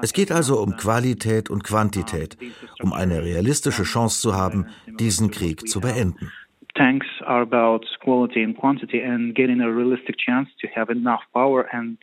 Es 0.00 0.14
geht 0.14 0.32
also 0.32 0.60
um 0.62 0.76
Qualität 0.78 1.50
und 1.50 1.62
Quantität, 1.62 2.38
um 2.82 2.94
eine 2.94 3.22
realistische 3.22 3.82
Chance 3.82 4.22
zu 4.22 4.34
haben, 4.34 4.66
diesen 4.98 5.30
Krieg 5.30 5.68
zu 5.68 5.80
beenden. 5.80 6.32
Tanks 6.74 7.06
are 7.26 7.42
about 7.42 7.84
quality 8.02 8.42
and 8.42 8.56
quantity 8.56 9.02
and 9.04 9.34
getting 9.34 9.60
a 9.60 9.68
realistic 9.68 10.16
chance 10.16 10.48
to 10.62 10.66
have 10.74 10.90
enough 10.90 11.20
power 11.34 11.66
and 11.70 11.98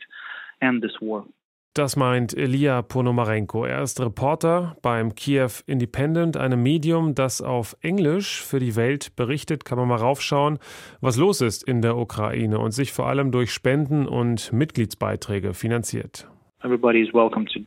end 0.60 0.80
this 0.80 0.96
war. 1.00 1.26
Das 1.74 1.94
meint 1.94 2.36
Elia 2.36 2.82
Ponomarenko. 2.82 3.64
Er 3.64 3.82
ist 3.82 4.00
Reporter 4.00 4.76
beim 4.82 5.14
Kiew 5.14 5.50
Independent, 5.66 6.36
einem 6.36 6.64
Medium, 6.64 7.14
das 7.14 7.40
auf 7.40 7.76
Englisch 7.80 8.42
für 8.42 8.58
die 8.58 8.74
Welt 8.74 9.14
berichtet. 9.14 9.64
Kann 9.64 9.78
man 9.78 9.86
mal 9.86 9.94
raufschauen, 9.94 10.58
was 11.00 11.16
los 11.16 11.40
ist 11.40 11.62
in 11.62 11.80
der 11.80 11.96
Ukraine 11.96 12.58
und 12.58 12.72
sich 12.72 12.90
vor 12.90 13.06
allem 13.06 13.30
durch 13.30 13.52
Spenden 13.52 14.08
und 14.08 14.52
Mitgliedsbeiträge 14.52 15.54
finanziert. 15.54 16.26
Everybody 16.64 17.02
is 17.02 17.14
welcome 17.14 17.46
to, 17.46 17.60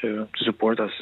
to, 0.00 0.24
to 0.24 0.44
support 0.44 0.80
us. 0.80 0.92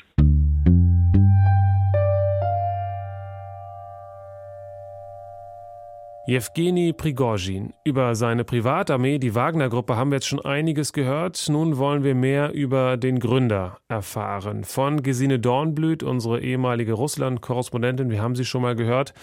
Jewgeni 6.28 6.92
Prigozhin. 6.92 7.72
Über 7.84 8.14
seine 8.14 8.44
Privatarmee, 8.44 9.18
die 9.18 9.34
Wagner-Gruppe, 9.34 9.96
haben 9.96 10.10
wir 10.10 10.16
jetzt 10.16 10.26
schon 10.26 10.44
einiges 10.44 10.92
gehört. 10.92 11.48
Nun 11.48 11.78
wollen 11.78 12.04
wir 12.04 12.14
mehr 12.14 12.52
über 12.52 12.98
den 12.98 13.18
Gründer 13.18 13.78
erfahren. 13.88 14.64
Von 14.64 15.02
Gesine 15.02 15.38
Dornblüt, 15.38 16.02
unsere 16.02 16.42
ehemalige 16.42 16.92
Russland-Korrespondentin, 16.92 18.10
wir 18.10 18.20
haben 18.20 18.36
sie 18.36 18.44
schon 18.44 18.60
mal 18.60 18.76
gehört. 18.76 19.14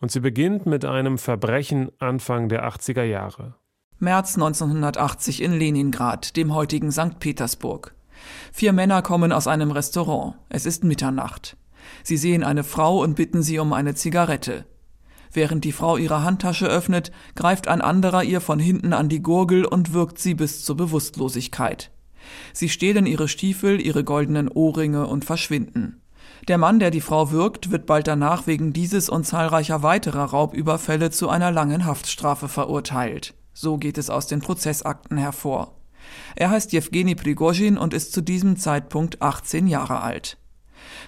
Und 0.00 0.12
sie 0.12 0.20
beginnt 0.20 0.64
mit 0.64 0.84
einem 0.84 1.18
Verbrechen 1.18 1.90
Anfang 1.98 2.48
der 2.48 2.64
80er 2.68 3.02
Jahre. 3.02 3.56
März 3.98 4.36
1980 4.36 5.42
in 5.42 5.54
Leningrad, 5.54 6.36
dem 6.36 6.54
heutigen 6.54 6.92
St. 6.92 7.18
Petersburg. 7.18 7.96
Vier 8.52 8.72
Männer 8.72 9.02
kommen 9.02 9.32
aus 9.32 9.48
einem 9.48 9.72
Restaurant. 9.72 10.36
Es 10.50 10.66
ist 10.66 10.84
Mitternacht. 10.84 11.56
Sie 12.04 12.16
sehen 12.16 12.44
eine 12.44 12.62
Frau 12.62 13.00
und 13.00 13.16
bitten 13.16 13.42
sie 13.42 13.58
um 13.58 13.72
eine 13.72 13.96
Zigarette. 13.96 14.66
Während 15.34 15.64
die 15.64 15.72
Frau 15.72 15.96
ihre 15.96 16.22
Handtasche 16.22 16.66
öffnet, 16.66 17.10
greift 17.34 17.66
ein 17.66 17.80
anderer 17.80 18.22
ihr 18.22 18.40
von 18.40 18.60
hinten 18.60 18.92
an 18.92 19.08
die 19.08 19.20
Gurgel 19.20 19.64
und 19.64 19.92
wirkt 19.92 20.18
sie 20.18 20.34
bis 20.34 20.64
zur 20.64 20.76
Bewusstlosigkeit. 20.76 21.90
Sie 22.52 22.68
stehlen 22.68 23.04
ihre 23.04 23.26
Stiefel, 23.26 23.84
ihre 23.84 24.04
goldenen 24.04 24.48
Ohrringe 24.48 25.08
und 25.08 25.24
verschwinden. 25.24 26.00
Der 26.46 26.56
Mann, 26.56 26.78
der 26.78 26.92
die 26.92 27.00
Frau 27.00 27.32
wirkt, 27.32 27.72
wird 27.72 27.84
bald 27.84 28.06
danach 28.06 28.46
wegen 28.46 28.72
dieses 28.72 29.08
und 29.08 29.24
zahlreicher 29.26 29.82
weiterer 29.82 30.24
Raubüberfälle 30.24 31.10
zu 31.10 31.28
einer 31.28 31.50
langen 31.50 31.84
Haftstrafe 31.84 32.48
verurteilt. 32.48 33.34
So 33.52 33.76
geht 33.76 33.98
es 33.98 34.10
aus 34.10 34.28
den 34.28 34.40
Prozessakten 34.40 35.16
hervor. 35.16 35.74
Er 36.36 36.50
heißt 36.50 36.72
Jewgeni 36.72 37.16
Prigozhin 37.16 37.76
und 37.76 37.92
ist 37.92 38.12
zu 38.12 38.20
diesem 38.20 38.56
Zeitpunkt 38.56 39.20
18 39.20 39.66
Jahre 39.66 40.00
alt. 40.00 40.36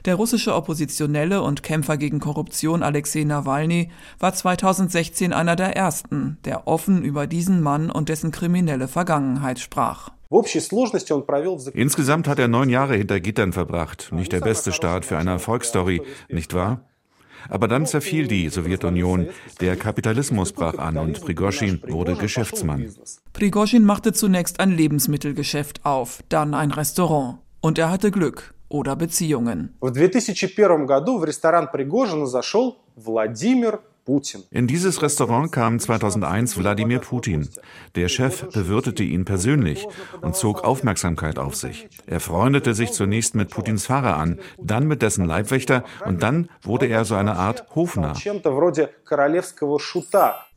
Der 0.04 0.14
russische 0.14 0.54
Oppositionelle 0.54 1.42
und 1.42 1.62
Kämpfer 1.62 1.96
gegen 1.96 2.20
Korruption 2.20 2.82
Alexei 2.82 3.24
Nawalny 3.24 3.90
war 4.18 4.34
2016 4.34 5.32
einer 5.32 5.56
der 5.56 5.76
ersten, 5.76 6.38
der 6.44 6.68
offen 6.68 7.02
über 7.02 7.26
diesen 7.26 7.62
Mann 7.62 7.90
und 7.90 8.08
dessen 8.08 8.30
kriminelle 8.30 8.88
Vergangenheit 8.88 9.58
sprach. 9.58 10.10
Insgesamt 11.74 12.28
hat 12.28 12.38
er 12.38 12.48
neun 12.48 12.68
Jahre 12.68 12.96
hinter 12.96 13.20
Gittern 13.20 13.52
verbracht. 13.52 14.10
Nicht 14.12 14.32
der 14.32 14.40
beste 14.40 14.72
Start 14.72 15.04
für 15.04 15.18
eine 15.18 15.30
Erfolgsstory, 15.30 16.02
nicht 16.28 16.52
wahr? 16.52 16.80
Aber 17.48 17.68
dann 17.68 17.86
zerfiel 17.86 18.26
die 18.26 18.48
Sowjetunion, 18.48 19.28
der 19.60 19.76
Kapitalismus 19.76 20.52
brach 20.52 20.78
an 20.78 20.96
und 20.96 21.20
Prigozhin 21.20 21.80
wurde 21.86 22.16
Geschäftsmann. 22.16 22.92
Prigozhin 23.32 23.84
machte 23.84 24.12
zunächst 24.12 24.58
ein 24.58 24.72
Lebensmittelgeschäft 24.72 25.84
auf, 25.84 26.24
dann 26.28 26.54
ein 26.54 26.72
Restaurant. 26.72 27.38
Und 27.60 27.78
er 27.78 27.90
hatte 27.90 28.10
Glück 28.10 28.55
oder 28.68 28.96
Beziehungen. 28.96 29.74
In 34.50 34.66
dieses 34.68 35.02
Restaurant 35.02 35.50
kam 35.50 35.80
2001 35.80 36.56
Wladimir 36.58 37.00
Putin. 37.00 37.48
Der 37.96 38.08
Chef 38.08 38.46
bewirtete 38.52 39.02
ihn 39.02 39.24
persönlich 39.24 39.86
und 40.20 40.36
zog 40.36 40.62
Aufmerksamkeit 40.62 41.38
auf 41.38 41.56
sich. 41.56 41.88
Er 42.06 42.20
freundete 42.20 42.74
sich 42.74 42.92
zunächst 42.92 43.34
mit 43.34 43.50
Putins 43.50 43.86
Fahrer 43.86 44.16
an, 44.16 44.38
dann 44.62 44.86
mit 44.86 45.02
dessen 45.02 45.24
Leibwächter 45.24 45.82
und 46.04 46.22
dann 46.22 46.48
wurde 46.62 46.86
er 46.86 47.04
so 47.04 47.16
eine 47.16 47.34
Art 47.36 47.66
Hofnarr. 47.74 48.16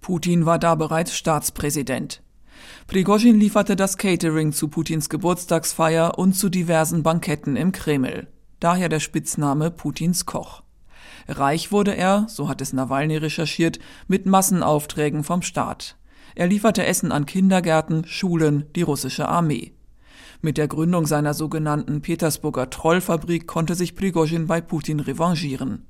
Putin 0.01 0.45
war 0.45 0.59
da 0.59 0.75
bereits 0.75 1.15
Staatspräsident. 1.15 2.21
Prigozhin 2.89 3.39
lieferte 3.39 3.75
das 3.75 3.97
Catering 3.97 4.51
zu 4.51 4.67
Putins 4.67 5.09
Geburtstagsfeier 5.09 6.17
und 6.17 6.33
zu 6.33 6.49
diversen 6.49 7.03
Banketten 7.03 7.55
im 7.55 7.71
Kreml. 7.71 8.25
Daher 8.59 8.89
der 8.89 8.99
Spitzname 8.99 9.69
Putins 9.69 10.25
Koch. 10.25 10.63
Reich 11.27 11.71
wurde 11.71 11.95
er, 11.95 12.25
so 12.27 12.49
hat 12.49 12.61
es 12.61 12.73
Nawalny 12.73 13.17
recherchiert, 13.17 13.77
mit 14.07 14.25
Massenaufträgen 14.25 15.23
vom 15.23 15.43
Staat. 15.43 15.97
Er 16.33 16.47
lieferte 16.47 16.83
Essen 16.83 17.11
an 17.11 17.27
Kindergärten, 17.27 18.05
Schulen, 18.07 18.65
die 18.75 18.81
russische 18.81 19.29
Armee. 19.29 19.73
Mit 20.41 20.57
der 20.57 20.67
Gründung 20.67 21.05
seiner 21.05 21.35
sogenannten 21.35 22.01
Petersburger 22.01 22.71
Trollfabrik 22.71 23.45
konnte 23.45 23.75
sich 23.75 23.95
Prigozhin 23.95 24.47
bei 24.47 24.61
Putin 24.61 24.99
revanchieren. 24.99 25.85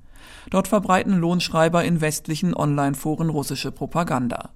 Dort 0.50 0.68
verbreiten 0.68 1.18
Lohnschreiber 1.18 1.82
in 1.86 2.02
westlichen 2.02 2.54
Online-Foren 2.54 3.30
russische 3.30 3.72
Propaganda. 3.72 4.50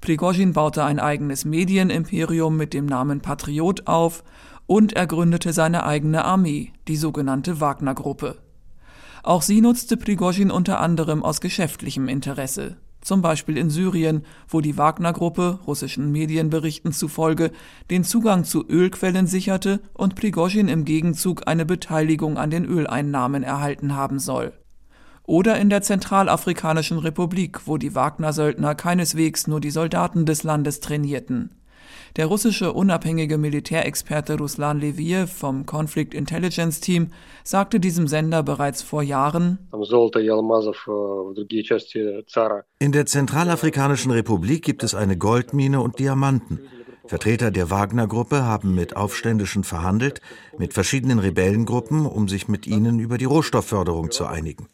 Prigozhin 0.00 0.52
baute 0.52 0.84
ein 0.84 1.00
eigenes 1.00 1.44
Medienimperium 1.44 2.56
mit 2.56 2.74
dem 2.74 2.86
Namen 2.86 3.20
Patriot 3.20 3.86
auf 3.86 4.24
und 4.66 4.94
er 4.94 5.06
gründete 5.06 5.52
seine 5.52 5.84
eigene 5.84 6.24
Armee, 6.24 6.72
die 6.88 6.96
sogenannte 6.96 7.60
Wagner-Gruppe. 7.60 8.38
Auch 9.22 9.42
sie 9.42 9.60
nutzte 9.60 9.96
Prigozhin 9.96 10.50
unter 10.50 10.80
anderem 10.80 11.22
aus 11.22 11.40
geschäftlichem 11.40 12.08
Interesse 12.08 12.76
zum 13.06 13.22
Beispiel 13.22 13.56
in 13.56 13.70
Syrien, 13.70 14.24
wo 14.48 14.60
die 14.60 14.76
Wagner-Gruppe, 14.76 15.60
russischen 15.66 16.10
Medienberichten 16.10 16.92
zufolge, 16.92 17.52
den 17.88 18.02
Zugang 18.02 18.42
zu 18.44 18.68
Ölquellen 18.68 19.28
sicherte 19.28 19.80
und 19.94 20.16
Prigozhin 20.16 20.66
im 20.66 20.84
Gegenzug 20.84 21.46
eine 21.46 21.64
Beteiligung 21.64 22.36
an 22.36 22.50
den 22.50 22.64
Öleinnahmen 22.64 23.44
erhalten 23.44 23.94
haben 23.94 24.18
soll. 24.18 24.52
Oder 25.26 25.58
in 25.58 25.70
der 25.70 25.82
Zentralafrikanischen 25.82 26.98
Republik, 26.98 27.66
wo 27.66 27.76
die 27.76 27.94
Wagner-Söldner 27.94 28.74
keineswegs 28.74 29.46
nur 29.46 29.60
die 29.60 29.70
Soldaten 29.70 30.24
des 30.24 30.44
Landes 30.44 30.80
trainierten. 30.80 31.50
Der 32.16 32.26
russische 32.26 32.72
unabhängige 32.72 33.36
Militärexperte 33.36 34.38
Ruslan 34.38 34.80
Leviev 34.80 35.30
vom 35.30 35.66
Conflict 35.66 36.14
Intelligence 36.14 36.80
Team 36.80 37.08
sagte 37.44 37.78
diesem 37.78 38.08
Sender 38.08 38.42
bereits 38.42 38.80
vor 38.80 39.02
Jahren, 39.02 39.58
in 42.78 42.92
der 42.92 43.06
Zentralafrikanischen 43.06 44.10
Republik 44.12 44.64
gibt 44.64 44.82
es 44.82 44.94
eine 44.94 45.18
Goldmine 45.18 45.80
und 45.82 45.98
Diamanten. 45.98 46.60
Vertreter 47.08 47.50
der 47.50 47.70
Wagner-Gruppe 47.70 48.44
haben 48.44 48.74
mit 48.74 48.96
Aufständischen 48.96 49.64
verhandelt, 49.64 50.20
mit 50.58 50.74
verschiedenen 50.74 51.18
Rebellengruppen, 51.18 52.06
um 52.06 52.28
sich 52.28 52.48
mit 52.48 52.66
ihnen 52.66 52.98
über 52.98 53.18
die 53.18 53.24
Rohstoffförderung 53.24 54.10
zu 54.10 54.26
einigen. 54.26 54.68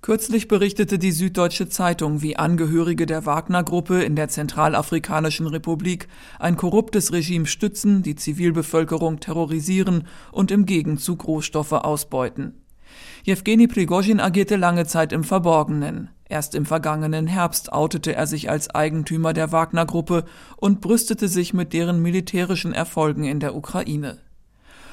Kürzlich 0.00 0.48
berichtete 0.48 0.98
die 0.98 1.12
Süddeutsche 1.12 1.68
Zeitung, 1.68 2.22
wie 2.22 2.36
Angehörige 2.36 3.06
der 3.06 3.26
Wagner-Gruppe 3.26 4.02
in 4.02 4.16
der 4.16 4.28
Zentralafrikanischen 4.28 5.46
Republik 5.46 6.08
ein 6.38 6.56
korruptes 6.56 7.12
Regime 7.12 7.46
stützen, 7.46 8.02
die 8.02 8.14
Zivilbevölkerung 8.14 9.20
terrorisieren 9.20 10.06
und 10.32 10.50
im 10.50 10.64
Gegenzug 10.64 11.26
Rohstoffe 11.26 11.72
ausbeuten. 11.72 12.62
Jewgeni 13.24 13.66
Prigozhin 13.66 14.20
agierte 14.20 14.56
lange 14.56 14.86
Zeit 14.86 15.12
im 15.12 15.24
Verborgenen. 15.24 16.10
Erst 16.28 16.54
im 16.54 16.66
vergangenen 16.66 17.26
Herbst 17.26 17.72
outete 17.72 18.14
er 18.14 18.26
sich 18.26 18.50
als 18.50 18.68
Eigentümer 18.68 19.32
der 19.32 19.52
Wagner-Gruppe 19.52 20.24
und 20.56 20.80
brüstete 20.80 21.28
sich 21.28 21.54
mit 21.54 21.72
deren 21.72 22.02
militärischen 22.02 22.72
Erfolgen 22.72 23.24
in 23.24 23.38
der 23.38 23.54
Ukraine. 23.54 24.18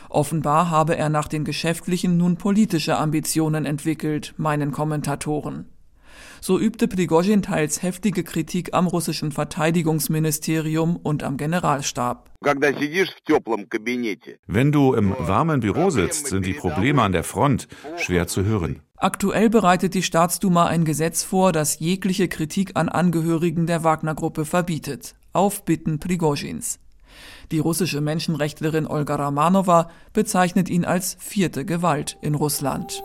Offenbar 0.10 0.70
habe 0.70 0.96
er 0.96 1.10
nach 1.10 1.28
den 1.28 1.44
geschäftlichen 1.44 2.18
nun 2.18 2.38
politische 2.38 2.98
Ambitionen 2.98 3.66
entwickelt, 3.66 4.36
meinen 4.38 4.72
Kommentatoren. 4.72 5.73
So 6.46 6.60
übte 6.60 6.90
Prigozhin 6.90 7.42
teils 7.42 7.82
heftige 7.82 8.26
Kritik 8.26 8.74
am 8.74 8.88
russischen 8.88 9.32
Verteidigungsministerium 9.32 10.98
und 10.98 11.24
am 11.24 11.38
Generalstab. 11.38 12.30
Wenn 12.42 12.60
du 14.74 14.94
im 14.94 15.16
warmen 15.20 15.62
Büro 15.62 15.90
sitzt, 15.90 16.28
sind 16.28 16.46
die 16.46 16.52
Probleme 16.52 17.02
an 17.02 17.14
der 17.14 17.24
Front 17.24 17.70
schwer 17.96 18.28
zu 18.28 18.44
hören. 18.44 18.82
Aktuell 18.98 19.50
bereitet 19.50 19.94
die 19.94 20.04
Staatsduma 20.04 20.66
ein 20.66 20.84
Gesetz 20.84 21.24
vor, 21.24 21.54
das 21.54 21.80
jegliche 21.80 22.28
Kritik 22.28 22.72
an 22.74 22.90
Angehörigen 22.90 23.66
der 23.66 23.86
Wagner-Gruppe 23.86 24.44
verbietet. 24.44 25.16
Auf 25.32 25.64
Bitten 25.64 26.00
Prigozhins. 26.00 26.78
Die 27.54 27.60
russische 27.60 28.02
Menschenrechtlerin 28.02 28.86
Olga 28.86 29.16
Ramanova 29.16 29.90
bezeichnet 30.12 30.70
ihn 30.70 30.84
als 30.84 31.16
vierte 31.22 31.64
Gewalt 31.64 32.18
in 32.22 32.36
Russland. 32.36 33.02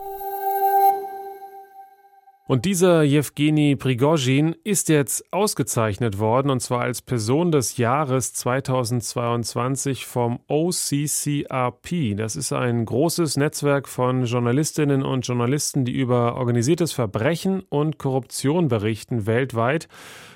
Und 2.49 2.65
dieser 2.65 3.03
Jewgeni 3.03 3.77
Prigozhin 3.77 4.57
ist 4.65 4.89
jetzt 4.89 5.35
ausgezeichnet 5.35 6.19
worden, 6.19 6.49
und 6.49 6.61
zwar 6.61 6.81
als 6.81 7.03
Person 7.03 7.53
des 7.53 7.77
Jahres 7.77 8.33
2022 8.33 10.07
vom 10.07 10.41
OCCRP. 10.49 12.17
Das 12.17 12.37
ist 12.37 12.55
ein 12.55 12.87
großes 12.87 13.37
Netzwerk 13.37 13.87
von 13.87 14.25
Journalistinnen 14.25 15.03
und 15.03 15.27
Journalisten, 15.27 15.85
die 15.85 15.93
über 15.93 16.37
organisiertes 16.37 16.93
Verbrechen 16.93 17.61
und 17.69 17.99
Korruption 17.99 18.69
berichten 18.69 19.27
weltweit. 19.27 19.87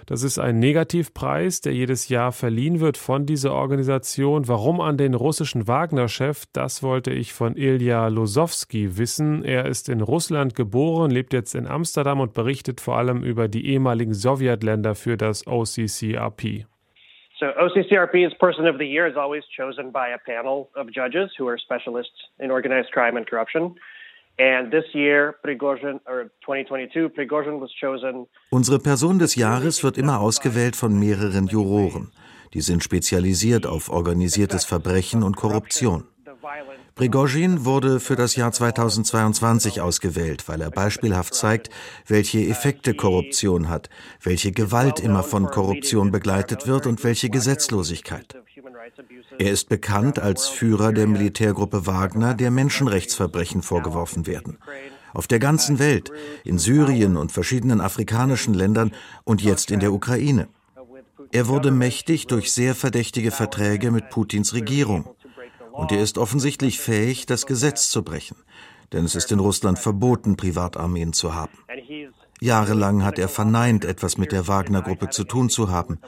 Das 0.06 0.22
ist 0.22 0.38
ein 0.38 0.58
Negativpreis, 0.58 1.60
der 1.60 1.72
jedes 1.72 2.08
Jahr 2.08 2.32
verliehen 2.32 2.80
wird 2.80 2.96
von 2.96 3.26
dieser 3.26 3.52
Organisation. 3.52 4.48
Warum 4.48 4.80
an 4.80 4.96
den 4.96 5.14
russischen 5.14 5.68
Wagner-Chef? 5.68 6.44
Das 6.52 6.82
wollte 6.82 7.12
ich 7.12 7.32
von 7.32 7.56
Ilja 7.56 8.08
Losowski 8.08 8.98
wissen. 8.98 9.44
Er 9.44 9.66
ist 9.66 9.88
in 9.88 10.00
Russland 10.00 10.54
geboren, 10.54 11.10
lebt 11.10 11.32
jetzt 11.32 11.54
in 11.54 11.66
Amsterdam 11.66 12.20
und 12.20 12.34
berichtet 12.34 12.80
vor 12.80 12.98
allem 12.98 13.22
über 13.22 13.48
die 13.48 13.66
ehemaligen 13.66 14.14
Sowjetländer 14.14 14.94
für 14.94 15.16
das 15.16 15.46
OCCRP. 15.46 16.66
So 17.38 17.46
OCCRP 17.46 18.24
is 18.24 18.32
Person 18.38 18.68
of 18.68 18.76
the 18.78 18.84
Year 18.84 19.06
is 19.06 19.16
always 19.16 19.42
chosen 19.56 19.90
by 19.90 20.12
a 20.14 20.18
panel 20.18 20.68
of 20.76 20.88
judges 20.94 21.30
who 21.36 21.48
are 21.48 21.58
specialists 21.58 22.30
in 22.38 22.50
organized 22.50 22.92
crime 22.92 23.16
and 23.16 23.26
corruption. 23.28 23.74
Unsere 28.50 28.78
Person 28.78 29.18
des 29.18 29.34
Jahres 29.34 29.84
wird 29.84 29.98
immer 29.98 30.20
ausgewählt 30.20 30.76
von 30.76 30.98
mehreren 30.98 31.46
Juroren. 31.46 32.10
Die 32.54 32.60
sind 32.60 32.82
spezialisiert 32.82 33.66
auf 33.66 33.88
organisiertes 33.88 34.64
Verbrechen 34.64 35.22
und 35.22 35.36
Korruption. 35.36 36.04
Prigozhin 36.94 37.64
wurde 37.64 38.00
für 38.00 38.16
das 38.16 38.36
Jahr 38.36 38.52
2022 38.52 39.80
ausgewählt, 39.80 40.48
weil 40.48 40.60
er 40.60 40.70
beispielhaft 40.70 41.34
zeigt, 41.34 41.70
welche 42.06 42.40
Effekte 42.46 42.94
Korruption 42.94 43.68
hat, 43.68 43.88
welche 44.22 44.52
Gewalt 44.52 45.00
immer 45.00 45.22
von 45.22 45.46
Korruption 45.46 46.10
begleitet 46.10 46.66
wird 46.66 46.86
und 46.86 47.02
welche 47.02 47.30
Gesetzlosigkeit. 47.30 48.36
Er 49.38 49.50
ist 49.50 49.68
bekannt 49.70 50.18
als 50.18 50.48
Führer 50.48 50.92
der 50.92 51.06
Militärgruppe 51.06 51.86
Wagner, 51.86 52.34
der 52.34 52.50
Menschenrechtsverbrechen 52.50 53.62
vorgeworfen 53.62 54.26
werden. 54.26 54.58
Auf 55.14 55.26
der 55.26 55.38
ganzen 55.38 55.78
Welt, 55.78 56.10
in 56.44 56.58
Syrien 56.58 57.16
und 57.16 57.32
verschiedenen 57.32 57.80
afrikanischen 57.80 58.54
Ländern 58.54 58.92
und 59.24 59.42
jetzt 59.42 59.70
in 59.70 59.80
der 59.80 59.92
Ukraine. 59.92 60.48
Er 61.30 61.48
wurde 61.48 61.70
mächtig 61.70 62.26
durch 62.26 62.52
sehr 62.52 62.74
verdächtige 62.74 63.30
Verträge 63.30 63.90
mit 63.90 64.10
Putins 64.10 64.52
Regierung. 64.52 65.08
Und 65.72 65.92
er 65.92 66.02
ist 66.02 66.18
offensichtlich 66.18 66.78
fähig, 66.78 67.26
das 67.26 67.46
Gesetz 67.46 67.90
zu 67.90 68.02
brechen. 68.02 68.36
Denn 68.92 69.04
es 69.04 69.14
ist 69.14 69.32
in 69.32 69.38
Russland 69.38 69.78
verboten, 69.78 70.36
Privatarmeen 70.36 71.12
zu 71.12 71.34
haben. 71.34 71.58
Jahrelang 72.40 73.04
hat 73.04 73.18
er 73.18 73.28
verneint, 73.28 73.84
etwas 73.84 74.18
mit 74.18 74.32
der 74.32 74.48
Wagner-Gruppe 74.48 75.10
zu 75.10 75.24
tun 75.24 75.48
zu 75.48 75.70
haben. 75.70 75.98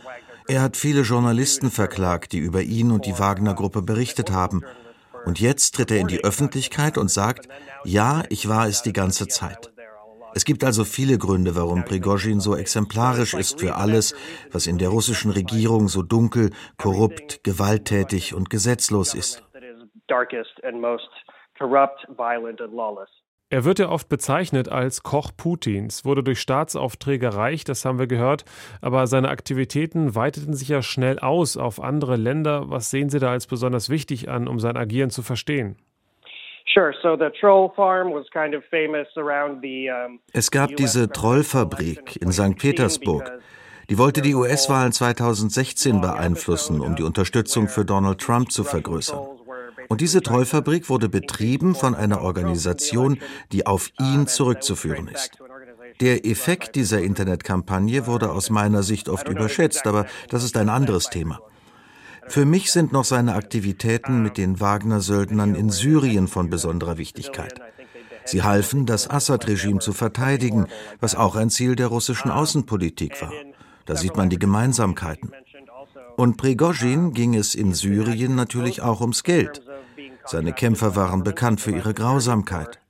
Er 0.46 0.60
hat 0.60 0.76
viele 0.76 1.02
Journalisten 1.02 1.70
verklagt, 1.70 2.32
die 2.32 2.38
über 2.38 2.62
ihn 2.62 2.90
und 2.90 3.06
die 3.06 3.18
Wagner-Gruppe 3.18 3.82
berichtet 3.82 4.30
haben. 4.30 4.62
Und 5.24 5.40
jetzt 5.40 5.76
tritt 5.76 5.90
er 5.90 6.00
in 6.00 6.08
die 6.08 6.22
Öffentlichkeit 6.22 6.98
und 6.98 7.10
sagt, 7.10 7.48
ja, 7.84 8.24
ich 8.28 8.48
war 8.48 8.66
es 8.66 8.82
die 8.82 8.92
ganze 8.92 9.26
Zeit. 9.28 9.70
Es 10.34 10.44
gibt 10.44 10.64
also 10.64 10.84
viele 10.84 11.16
Gründe, 11.16 11.54
warum 11.54 11.84
Prigozhin 11.84 12.40
so 12.40 12.56
exemplarisch 12.56 13.34
ist 13.34 13.60
für 13.60 13.76
alles, 13.76 14.14
was 14.50 14.66
in 14.66 14.78
der 14.78 14.88
russischen 14.88 15.30
Regierung 15.30 15.88
so 15.88 16.02
dunkel, 16.02 16.50
korrupt, 16.76 17.44
gewalttätig 17.44 18.34
und 18.34 18.50
gesetzlos 18.50 19.14
ist. 19.14 19.44
Er 23.50 23.64
wird 23.64 23.78
ja 23.78 23.88
oft 23.88 24.08
bezeichnet 24.08 24.68
als 24.68 25.02
Koch 25.02 25.30
Putins, 25.36 26.04
wurde 26.04 26.24
durch 26.24 26.40
Staatsaufträge 26.40 27.36
reich, 27.36 27.62
das 27.62 27.84
haben 27.84 27.98
wir 27.98 28.06
gehört, 28.06 28.44
aber 28.80 29.06
seine 29.06 29.28
Aktivitäten 29.28 30.14
weiteten 30.16 30.54
sich 30.54 30.68
ja 30.68 30.82
schnell 30.82 31.18
aus 31.20 31.56
auf 31.56 31.80
andere 31.80 32.16
Länder. 32.16 32.70
Was 32.70 32.90
sehen 32.90 33.10
Sie 33.10 33.20
da 33.20 33.30
als 33.30 33.46
besonders 33.46 33.90
wichtig 33.90 34.28
an, 34.28 34.48
um 34.48 34.58
sein 34.58 34.76
Agieren 34.76 35.10
zu 35.10 35.22
verstehen? 35.22 35.76
Es 40.32 40.50
gab 40.50 40.74
diese 40.76 41.08
Trollfabrik 41.10 42.16
in 42.20 42.32
St. 42.32 42.58
Petersburg. 42.58 43.40
Die 43.90 43.98
wollte 43.98 44.22
die 44.22 44.34
US-Wahlen 44.34 44.90
2016 44.90 46.00
beeinflussen, 46.00 46.80
um 46.80 46.96
die 46.96 47.02
Unterstützung 47.02 47.68
für 47.68 47.84
Donald 47.84 48.20
Trump 48.20 48.50
zu 48.50 48.64
vergrößern. 48.64 49.33
Und 49.88 50.00
diese 50.00 50.22
Trollfabrik 50.22 50.88
wurde 50.88 51.08
betrieben 51.08 51.74
von 51.74 51.94
einer 51.94 52.22
Organisation, 52.22 53.18
die 53.52 53.66
auf 53.66 53.90
ihn 54.00 54.26
zurückzuführen 54.26 55.08
ist. 55.08 55.38
Der 56.00 56.26
Effekt 56.26 56.74
dieser 56.74 57.02
Internetkampagne 57.02 58.06
wurde 58.06 58.32
aus 58.32 58.50
meiner 58.50 58.82
Sicht 58.82 59.08
oft 59.08 59.28
überschätzt, 59.28 59.86
aber 59.86 60.06
das 60.28 60.42
ist 60.42 60.56
ein 60.56 60.68
anderes 60.68 61.08
Thema. 61.10 61.40
Für 62.26 62.44
mich 62.44 62.72
sind 62.72 62.92
noch 62.92 63.04
seine 63.04 63.34
Aktivitäten 63.34 64.22
mit 64.22 64.38
den 64.38 64.58
Wagner-Söldnern 64.58 65.54
in 65.54 65.70
Syrien 65.70 66.26
von 66.26 66.50
besonderer 66.50 66.96
Wichtigkeit. 66.96 67.60
Sie 68.24 68.42
halfen, 68.42 68.86
das 68.86 69.08
Assad-Regime 69.08 69.80
zu 69.80 69.92
verteidigen, 69.92 70.66
was 71.00 71.14
auch 71.14 71.36
ein 71.36 71.50
Ziel 71.50 71.76
der 71.76 71.88
russischen 71.88 72.30
Außenpolitik 72.30 73.20
war. 73.20 73.32
Da 73.84 73.96
sieht 73.96 74.16
man 74.16 74.30
die 74.30 74.38
Gemeinsamkeiten. 74.38 75.32
Und 76.16 76.36
Prigozhin 76.36 77.12
ging 77.12 77.34
es 77.34 77.54
in 77.54 77.74
Syrien 77.74 78.34
natürlich 78.34 78.80
auch 78.80 79.00
ums 79.00 79.24
Geld. 79.24 79.62
Seine 80.26 80.52
Kämpfer 80.52 80.96
waren 80.96 81.22
bekannt 81.22 81.60
für 81.60 81.70
ihre 81.70 81.94
Grausamkeit. 81.94 82.80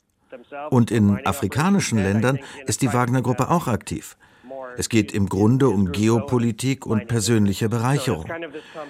Und 0.71 0.91
in 0.91 1.25
afrikanischen 1.27 1.99
Ländern 1.99 2.39
ist 2.67 2.83
die 2.83 2.93
Wagner-Gruppe 2.93 3.51
auch 3.51 3.69
aktiv. 3.69 4.17
Es 4.77 4.89
geht 4.89 5.13
im 5.13 5.29
Grunde 5.29 5.69
um 5.69 5.93
Geopolitik 5.93 6.87
und 6.87 7.07
persönliche 7.07 7.69
Bereicherung. 7.69 8.27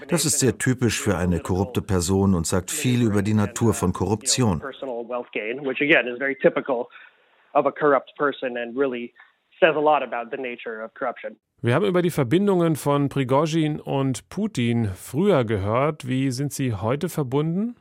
Das 0.09 0.25
ist 0.25 0.39
sehr 0.39 0.57
typisch 0.59 1.01
für 1.01 1.17
eine 1.17 1.41
korrupte 1.41 1.83
Person 1.83 2.35
und 2.35 2.47
sagt 2.47 2.71
viel 2.71 3.03
über 3.03 3.23
die 3.23 3.35
Natur 3.35 3.75
von 3.75 3.93
Korruption. 3.93 4.63
Wir 11.63 11.75
haben 11.75 11.87
über 11.87 12.03
die 12.03 12.11
Verbindungen 12.11 12.77
von 12.77 13.09
Prigozhin 13.09 13.81
und 13.81 14.29
Putin 14.29 14.91
früher 14.95 15.45
gehört. 15.45 16.07
Wie 16.07 16.31
sind 16.31 16.53
sie 16.53 16.75
heute 16.75 17.09
verbunden? 17.09 17.77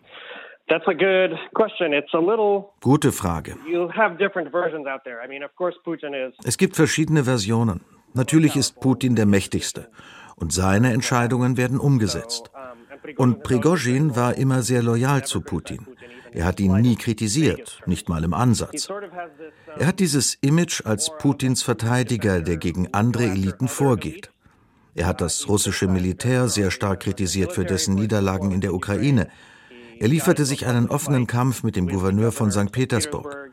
Gute 2.81 3.11
Frage. 3.11 3.57
You 3.67 3.89
have 3.91 4.17
different 4.17 4.51
versions 4.51 4.87
out 4.87 5.03
there. 5.03 5.17
I 5.23 5.27
mean, 5.27 5.43
of 5.43 5.55
course 5.55 5.77
Putin 5.83 6.13
is 6.13 6.33
Es 6.45 6.57
gibt 6.57 6.75
verschiedene 6.75 7.25
Versionen. 7.25 7.81
Natürlich 8.13 8.55
ist 8.55 8.79
Putin 8.79 9.15
der 9.15 9.25
mächtigste 9.25 9.89
und 10.35 10.53
seine 10.53 10.93
Entscheidungen 10.93 11.57
werden 11.57 11.79
umgesetzt. 11.79 12.51
Und 13.17 13.43
Prigozhin 13.43 14.15
war 14.15 14.35
immer 14.37 14.61
sehr 14.61 14.81
loyal 14.81 15.25
zu 15.25 15.41
Putin. 15.41 15.85
Er 16.31 16.45
hat 16.45 16.59
ihn 16.59 16.73
nie 16.81 16.95
kritisiert, 16.95 17.81
nicht 17.85 18.09
mal 18.09 18.23
im 18.23 18.33
Ansatz. 18.33 18.89
Er 19.77 19.87
hat 19.87 19.99
dieses 19.99 20.35
Image 20.41 20.85
als 20.85 21.11
Putins 21.17 21.61
Verteidiger, 21.61 22.41
der 22.41 22.57
gegen 22.57 22.93
andere 22.93 23.25
Eliten 23.25 23.67
vorgeht. 23.67 24.31
Er 24.95 25.07
hat 25.07 25.21
das 25.21 25.47
russische 25.47 25.87
Militär 25.87 26.47
sehr 26.47 26.71
stark 26.71 27.01
kritisiert 27.01 27.51
für 27.51 27.65
dessen 27.65 27.95
Niederlagen 27.95 28.51
in 28.51 28.61
der 28.61 28.73
Ukraine. 28.73 29.27
Er 30.03 30.09
lieferte 30.09 30.43
sich 30.43 30.65
einen 30.65 30.89
offenen 30.89 31.27
Kampf 31.27 31.63
mit 31.63 31.77
dem 31.77 31.87
Gouverneur 31.87 32.33
von 32.33 32.51
St. 32.51 32.73
Petersburg. 32.73 33.51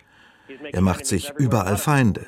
Er 0.73 0.81
macht 0.81 1.07
sich 1.07 1.33
überall 1.39 1.77
Feinde. 1.77 2.27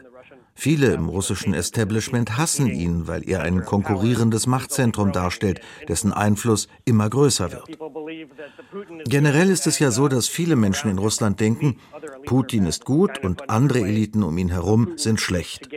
Viele 0.55 0.93
im 0.93 1.09
russischen 1.09 1.55
Establishment 1.55 2.37
hassen 2.37 2.69
ihn, 2.69 3.09
weil 3.09 3.29
er 3.29 3.43
ein 3.43 3.65
konkurrierendes 3.65 4.47
Machtzentrum 4.47 5.11
darstellt, 5.11 5.61
dessen 5.89 6.13
Einfluss 6.13 6.69
immer 6.85 7.11
größer 7.11 7.51
wird. 7.51 7.77
Generell 9.07 9.51
ist 9.51 9.67
es 9.67 9.81
ja 9.81 9.91
so, 9.91 10.07
dass 10.07 10.29
viele 10.29 10.55
Menschen 10.55 10.89
in 10.89 10.99
Russland 10.99 11.41
denken, 11.41 11.79
Putin 12.25 12.67
ist 12.67 12.85
gut 12.85 13.19
und 13.25 13.51
andere 13.51 13.81
Eliten 13.81 14.23
um 14.23 14.39
ihn 14.39 14.51
herum 14.51 14.93
sind 14.95 15.21
schlecht. 15.21 15.69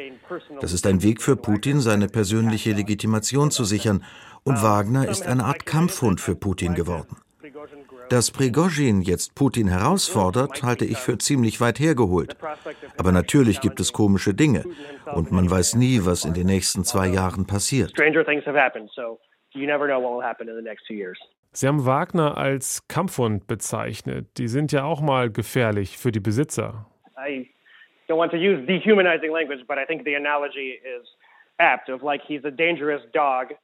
Das 0.61 0.71
ist 0.71 0.85
ein 0.85 1.01
Weg 1.01 1.23
für 1.23 1.35
Putin, 1.35 1.79
seine 1.79 2.09
persönliche 2.09 2.73
Legitimation 2.73 3.49
zu 3.49 3.65
sichern, 3.65 4.03
und 4.43 4.61
Wagner 4.61 5.09
ist 5.09 5.25
eine 5.25 5.45
Art 5.45 5.65
Kampfhund 5.65 6.21
für 6.21 6.35
Putin 6.35 6.75
geworden. 6.75 7.17
Dass 8.09 8.31
Prigozhin 8.31 9.01
jetzt 9.01 9.35
Putin 9.35 9.67
herausfordert, 9.67 10.63
halte 10.63 10.85
ich 10.85 10.97
für 10.97 11.17
ziemlich 11.17 11.59
weit 11.61 11.79
hergeholt. 11.79 12.37
Aber 12.97 13.11
natürlich 13.11 13.61
gibt 13.61 13.79
es 13.79 13.93
komische 13.93 14.33
Dinge 14.33 14.63
und 15.13 15.31
man 15.31 15.49
weiß 15.49 15.75
nie, 15.75 16.01
was 16.03 16.25
in 16.25 16.33
den 16.33 16.47
nächsten 16.47 16.83
zwei 16.83 17.07
Jahren 17.07 17.45
passiert. 17.47 17.93
Sie 21.51 21.67
haben 21.67 21.85
Wagner 21.85 22.37
als 22.37 22.87
Kampfhund 22.87 23.47
bezeichnet. 23.47 24.27
Die 24.37 24.47
sind 24.47 24.71
ja 24.71 24.83
auch 24.83 25.01
mal 25.01 25.31
gefährlich 25.31 25.97
für 25.97 26.11
die 26.11 26.19
Besitzer. 26.19 26.85
I 27.17 27.49
don't 28.09 28.17
want 28.17 28.31
to 28.31 28.37
use 28.37 28.61
dehumanizing 28.65 29.31
language, 29.31 29.65
but 29.67 29.77
I 29.77 29.85
think 29.85 30.03
the 30.05 30.15
analogy 30.15 30.79
is 30.83 31.07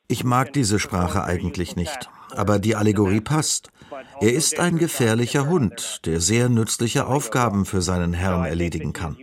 ich 0.08 0.24
mag 0.24 0.54
diese 0.54 0.80
Sprache 0.80 1.24
eigentlich 1.26 1.76
nicht, 1.76 2.10
aber 2.36 2.60
die 2.60 2.76
Allegorie 2.76 3.20
passt. 3.20 3.70
Er 4.22 4.32
ist 4.34 4.60
ein 4.60 4.78
gefährlicher 4.78 5.48
Hund, 5.48 6.06
der 6.06 6.22
sehr 6.22 6.48
nützliche 6.48 7.06
Aufgaben 7.06 7.66
für 7.66 7.82
seinen 7.82 8.14
Herrn 8.14 8.46
erledigen 8.46 8.94
kann. 8.94 9.18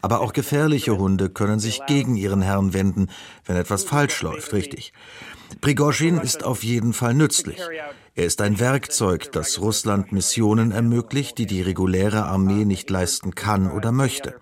Aber 0.00 0.20
auch 0.20 0.32
gefährliche 0.32 0.96
Hunde 0.96 1.28
können 1.28 1.60
sich 1.60 1.84
gegen 1.86 2.16
ihren 2.16 2.40
Herrn 2.40 2.72
wenden, 2.72 3.10
wenn 3.44 3.56
etwas 3.56 3.84
falsch 3.84 4.22
läuft, 4.22 4.54
richtig. 4.54 4.94
Prigozhin 5.60 6.18
ist 6.18 6.44
auf 6.44 6.64
jeden 6.64 6.94
Fall 6.94 7.12
nützlich. 7.12 7.60
Er 8.14 8.24
ist 8.24 8.40
ein 8.40 8.58
Werkzeug, 8.58 9.32
das 9.32 9.60
Russland 9.60 10.12
Missionen 10.12 10.72
ermöglicht, 10.72 11.36
die 11.36 11.46
die 11.46 11.60
reguläre 11.60 12.24
Armee 12.24 12.64
nicht 12.64 12.88
leisten 12.88 13.34
kann 13.34 13.70
oder 13.70 13.92
möchte. 13.92 14.34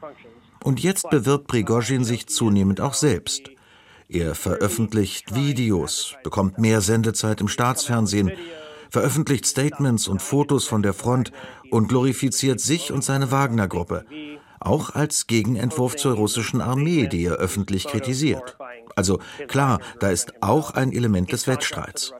Und 0.62 0.82
jetzt 0.82 1.08
bewirbt 1.10 1.46
Prigozhin 1.46 2.04
sich 2.04 2.26
zunehmend 2.28 2.80
auch 2.80 2.94
selbst. 2.94 3.50
Er 4.08 4.34
veröffentlicht 4.34 5.34
Videos, 5.34 6.16
bekommt 6.24 6.58
mehr 6.58 6.80
Sendezeit 6.80 7.40
im 7.40 7.48
Staatsfernsehen, 7.48 8.32
veröffentlicht 8.90 9.46
Statements 9.46 10.08
und 10.08 10.20
Fotos 10.20 10.66
von 10.66 10.82
der 10.82 10.94
Front 10.94 11.32
und 11.70 11.88
glorifiziert 11.88 12.60
sich 12.60 12.92
und 12.92 13.04
seine 13.04 13.30
Wagner-Gruppe, 13.30 14.04
auch 14.58 14.94
als 14.94 15.26
Gegenentwurf 15.26 15.96
zur 15.96 16.14
russischen 16.14 16.60
Armee, 16.60 17.06
die 17.06 17.24
er 17.24 17.34
öffentlich 17.34 17.86
kritisiert. 17.86 18.58
Also 18.96 19.20
klar, 19.46 19.80
da 20.00 20.10
ist 20.10 20.42
auch 20.42 20.72
ein 20.72 20.92
Element 20.92 21.32
des 21.32 21.46
Wettstreits. 21.46 22.12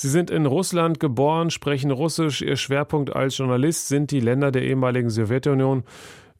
Sie 0.00 0.08
sind 0.08 0.30
in 0.30 0.46
Russland 0.46 0.98
geboren, 0.98 1.50
sprechen 1.50 1.90
Russisch. 1.90 2.40
Ihr 2.40 2.56
Schwerpunkt 2.56 3.14
als 3.14 3.36
Journalist 3.36 3.88
sind 3.88 4.10
die 4.10 4.20
Länder 4.20 4.50
der 4.50 4.62
ehemaligen 4.62 5.10
Sowjetunion. 5.10 5.84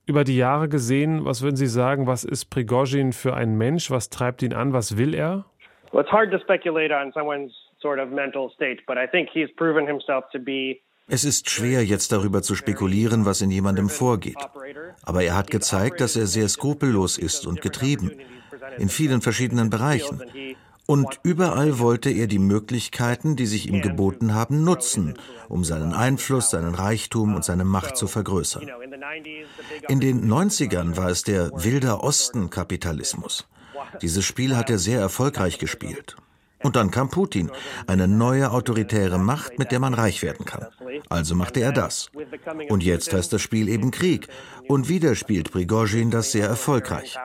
Über 0.07 0.25
die 0.25 0.39
Jahre 0.39 0.71
gesehen, 0.71 1.27
was 1.27 1.43
würden 1.43 1.57
Sie 1.57 1.67
sagen, 1.67 2.07
was 2.07 2.25
ist 2.25 2.47
Prigozhin 2.47 3.13
für 3.13 3.35
ein 3.35 3.59
Mensch? 3.59 3.91
Was 3.91 4.09
treibt 4.09 4.41
ihn 4.41 4.55
an? 4.55 4.73
Was 4.73 4.97
will 4.97 5.15
er? 5.15 5.45
Well, 5.93 6.03
it's 6.03 6.11
hard 6.11 6.31
to 6.31 6.39
speculate 6.39 6.91
on 6.91 7.13
someone's 7.13 7.53
sort 7.83 8.01
of 8.01 8.09
mental 8.09 8.51
state, 8.55 8.79
but 8.87 8.97
I 8.97 9.07
think 9.07 9.29
he's 9.31 9.55
proven 9.57 9.87
himself 9.87 10.25
to 10.33 10.39
be 10.39 10.81
es 11.13 11.25
ist 11.25 11.51
schwer, 11.51 11.85
jetzt 11.85 12.13
darüber 12.13 12.41
zu 12.41 12.55
spekulieren, 12.55 13.27
was 13.27 13.43
in 13.43 13.51
jemandem 13.51 13.91
vorgeht. 13.91 14.37
Aber 15.03 15.23
er 15.23 15.37
hat 15.37 15.51
gezeigt, 15.51 16.01
dass 16.01 16.17
er 16.17 16.27
sehr 16.27 16.49
skrupellos 16.49 17.19
ist 17.19 17.47
und 17.47 17.61
getrieben. 17.61 18.13
In 18.79 18.89
vielen 18.89 19.21
verschiedenen 19.21 19.69
Bereichen. 19.69 20.23
Und 20.91 21.21
überall 21.23 21.79
wollte 21.79 22.11
er 22.11 22.27
die 22.27 22.41
Möglichkeiten, 22.41 23.37
die 23.37 23.47
sich 23.47 23.69
ihm 23.69 23.81
geboten 23.81 24.35
haben, 24.35 24.65
nutzen, 24.65 25.15
um 25.49 25.63
seinen 25.63 25.93
Einfluss, 25.93 26.51
seinen 26.51 26.75
Reichtum 26.75 27.37
und 27.37 27.45
seine 27.45 27.65
Macht 27.65 27.97
zu 27.97 28.09
vergrößern. 28.09 28.69
In 29.89 30.01
den 30.01 30.29
90ern 30.29 30.97
war 30.97 31.09
es 31.09 31.23
der 31.23 31.53
Wilder 31.53 32.03
Osten-Kapitalismus. 32.03 33.47
Dieses 34.03 34.25
Spiel 34.25 34.57
hat 34.57 34.69
er 34.69 34.81
sehr 34.81 34.99
erfolgreich 34.99 35.61
gespielt. 35.61 36.17
Und 36.63 36.75
dann 36.75 36.91
kam 36.91 37.09
Putin, 37.09 37.53
eine 37.87 38.09
neue 38.09 38.51
autoritäre 38.51 39.19
Macht, 39.19 39.61
mit 39.61 39.71
der 39.71 39.79
man 39.79 39.95
reich 39.95 40.23
werden 40.23 40.45
kann. 40.45 40.67
Also 41.09 41.37
machte 41.37 41.61
er 41.61 41.71
das. 41.71 42.11
Und 42.69 42.83
jetzt 42.83 43.13
heißt 43.13 43.33
das 43.33 43.41
Spiel 43.41 43.69
eben 43.69 43.93
Krieg. 43.93 44.27
Und 44.67 44.89
wieder 44.89 45.15
spielt 45.15 45.53
Prigozhin 45.53 46.11
das 46.11 46.33
sehr 46.33 46.49
erfolgreich. 46.49 47.17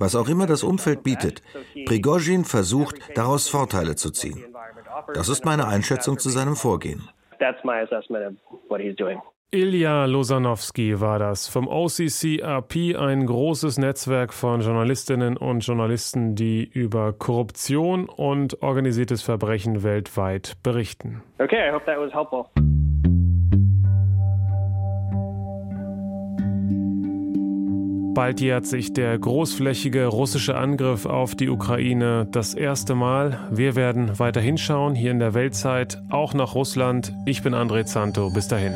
Was 0.00 0.16
auch 0.16 0.28
immer 0.28 0.46
das 0.46 0.62
Umfeld 0.62 1.02
bietet, 1.02 1.42
Prigozhin 1.84 2.44
versucht, 2.44 2.96
daraus 3.14 3.48
Vorteile 3.48 3.96
zu 3.96 4.10
ziehen. 4.10 4.42
Das 5.12 5.28
ist 5.28 5.44
meine 5.44 5.68
Einschätzung 5.68 6.18
zu 6.18 6.30
seinem 6.30 6.56
Vorgehen. 6.56 7.08
Ilja 9.52 10.04
Losanowski 10.06 11.00
war 11.00 11.18
das 11.18 11.48
vom 11.48 11.68
OCCRP, 11.68 12.96
ein 12.96 13.26
großes 13.26 13.78
Netzwerk 13.78 14.32
von 14.32 14.62
Journalistinnen 14.62 15.36
und 15.36 15.66
Journalisten, 15.66 16.34
die 16.34 16.64
über 16.64 17.12
Korruption 17.12 18.08
und 18.08 18.62
organisiertes 18.62 19.22
Verbrechen 19.22 19.82
weltweit 19.82 20.54
berichten. 20.62 21.22
Okay, 21.38 21.68
I 21.68 21.72
hope 21.72 21.84
that 21.84 21.98
was 21.98 22.12
helpful. 22.14 22.46
Bald 28.20 28.42
jährt 28.42 28.66
sich 28.66 28.92
der 28.92 29.18
großflächige 29.18 30.04
russische 30.04 30.54
Angriff 30.54 31.06
auf 31.06 31.34
die 31.34 31.48
Ukraine 31.48 32.28
das 32.30 32.52
erste 32.52 32.94
Mal. 32.94 33.48
Wir 33.50 33.76
werden 33.76 34.18
weiter 34.18 34.42
hinschauen 34.42 34.94
hier 34.94 35.10
in 35.10 35.20
der 35.20 35.32
Weltzeit, 35.32 36.02
auch 36.10 36.34
nach 36.34 36.54
Russland. 36.54 37.14
Ich 37.24 37.42
bin 37.42 37.54
André 37.54 37.86
Zanto. 37.86 38.28
Bis 38.28 38.46
dahin. 38.46 38.74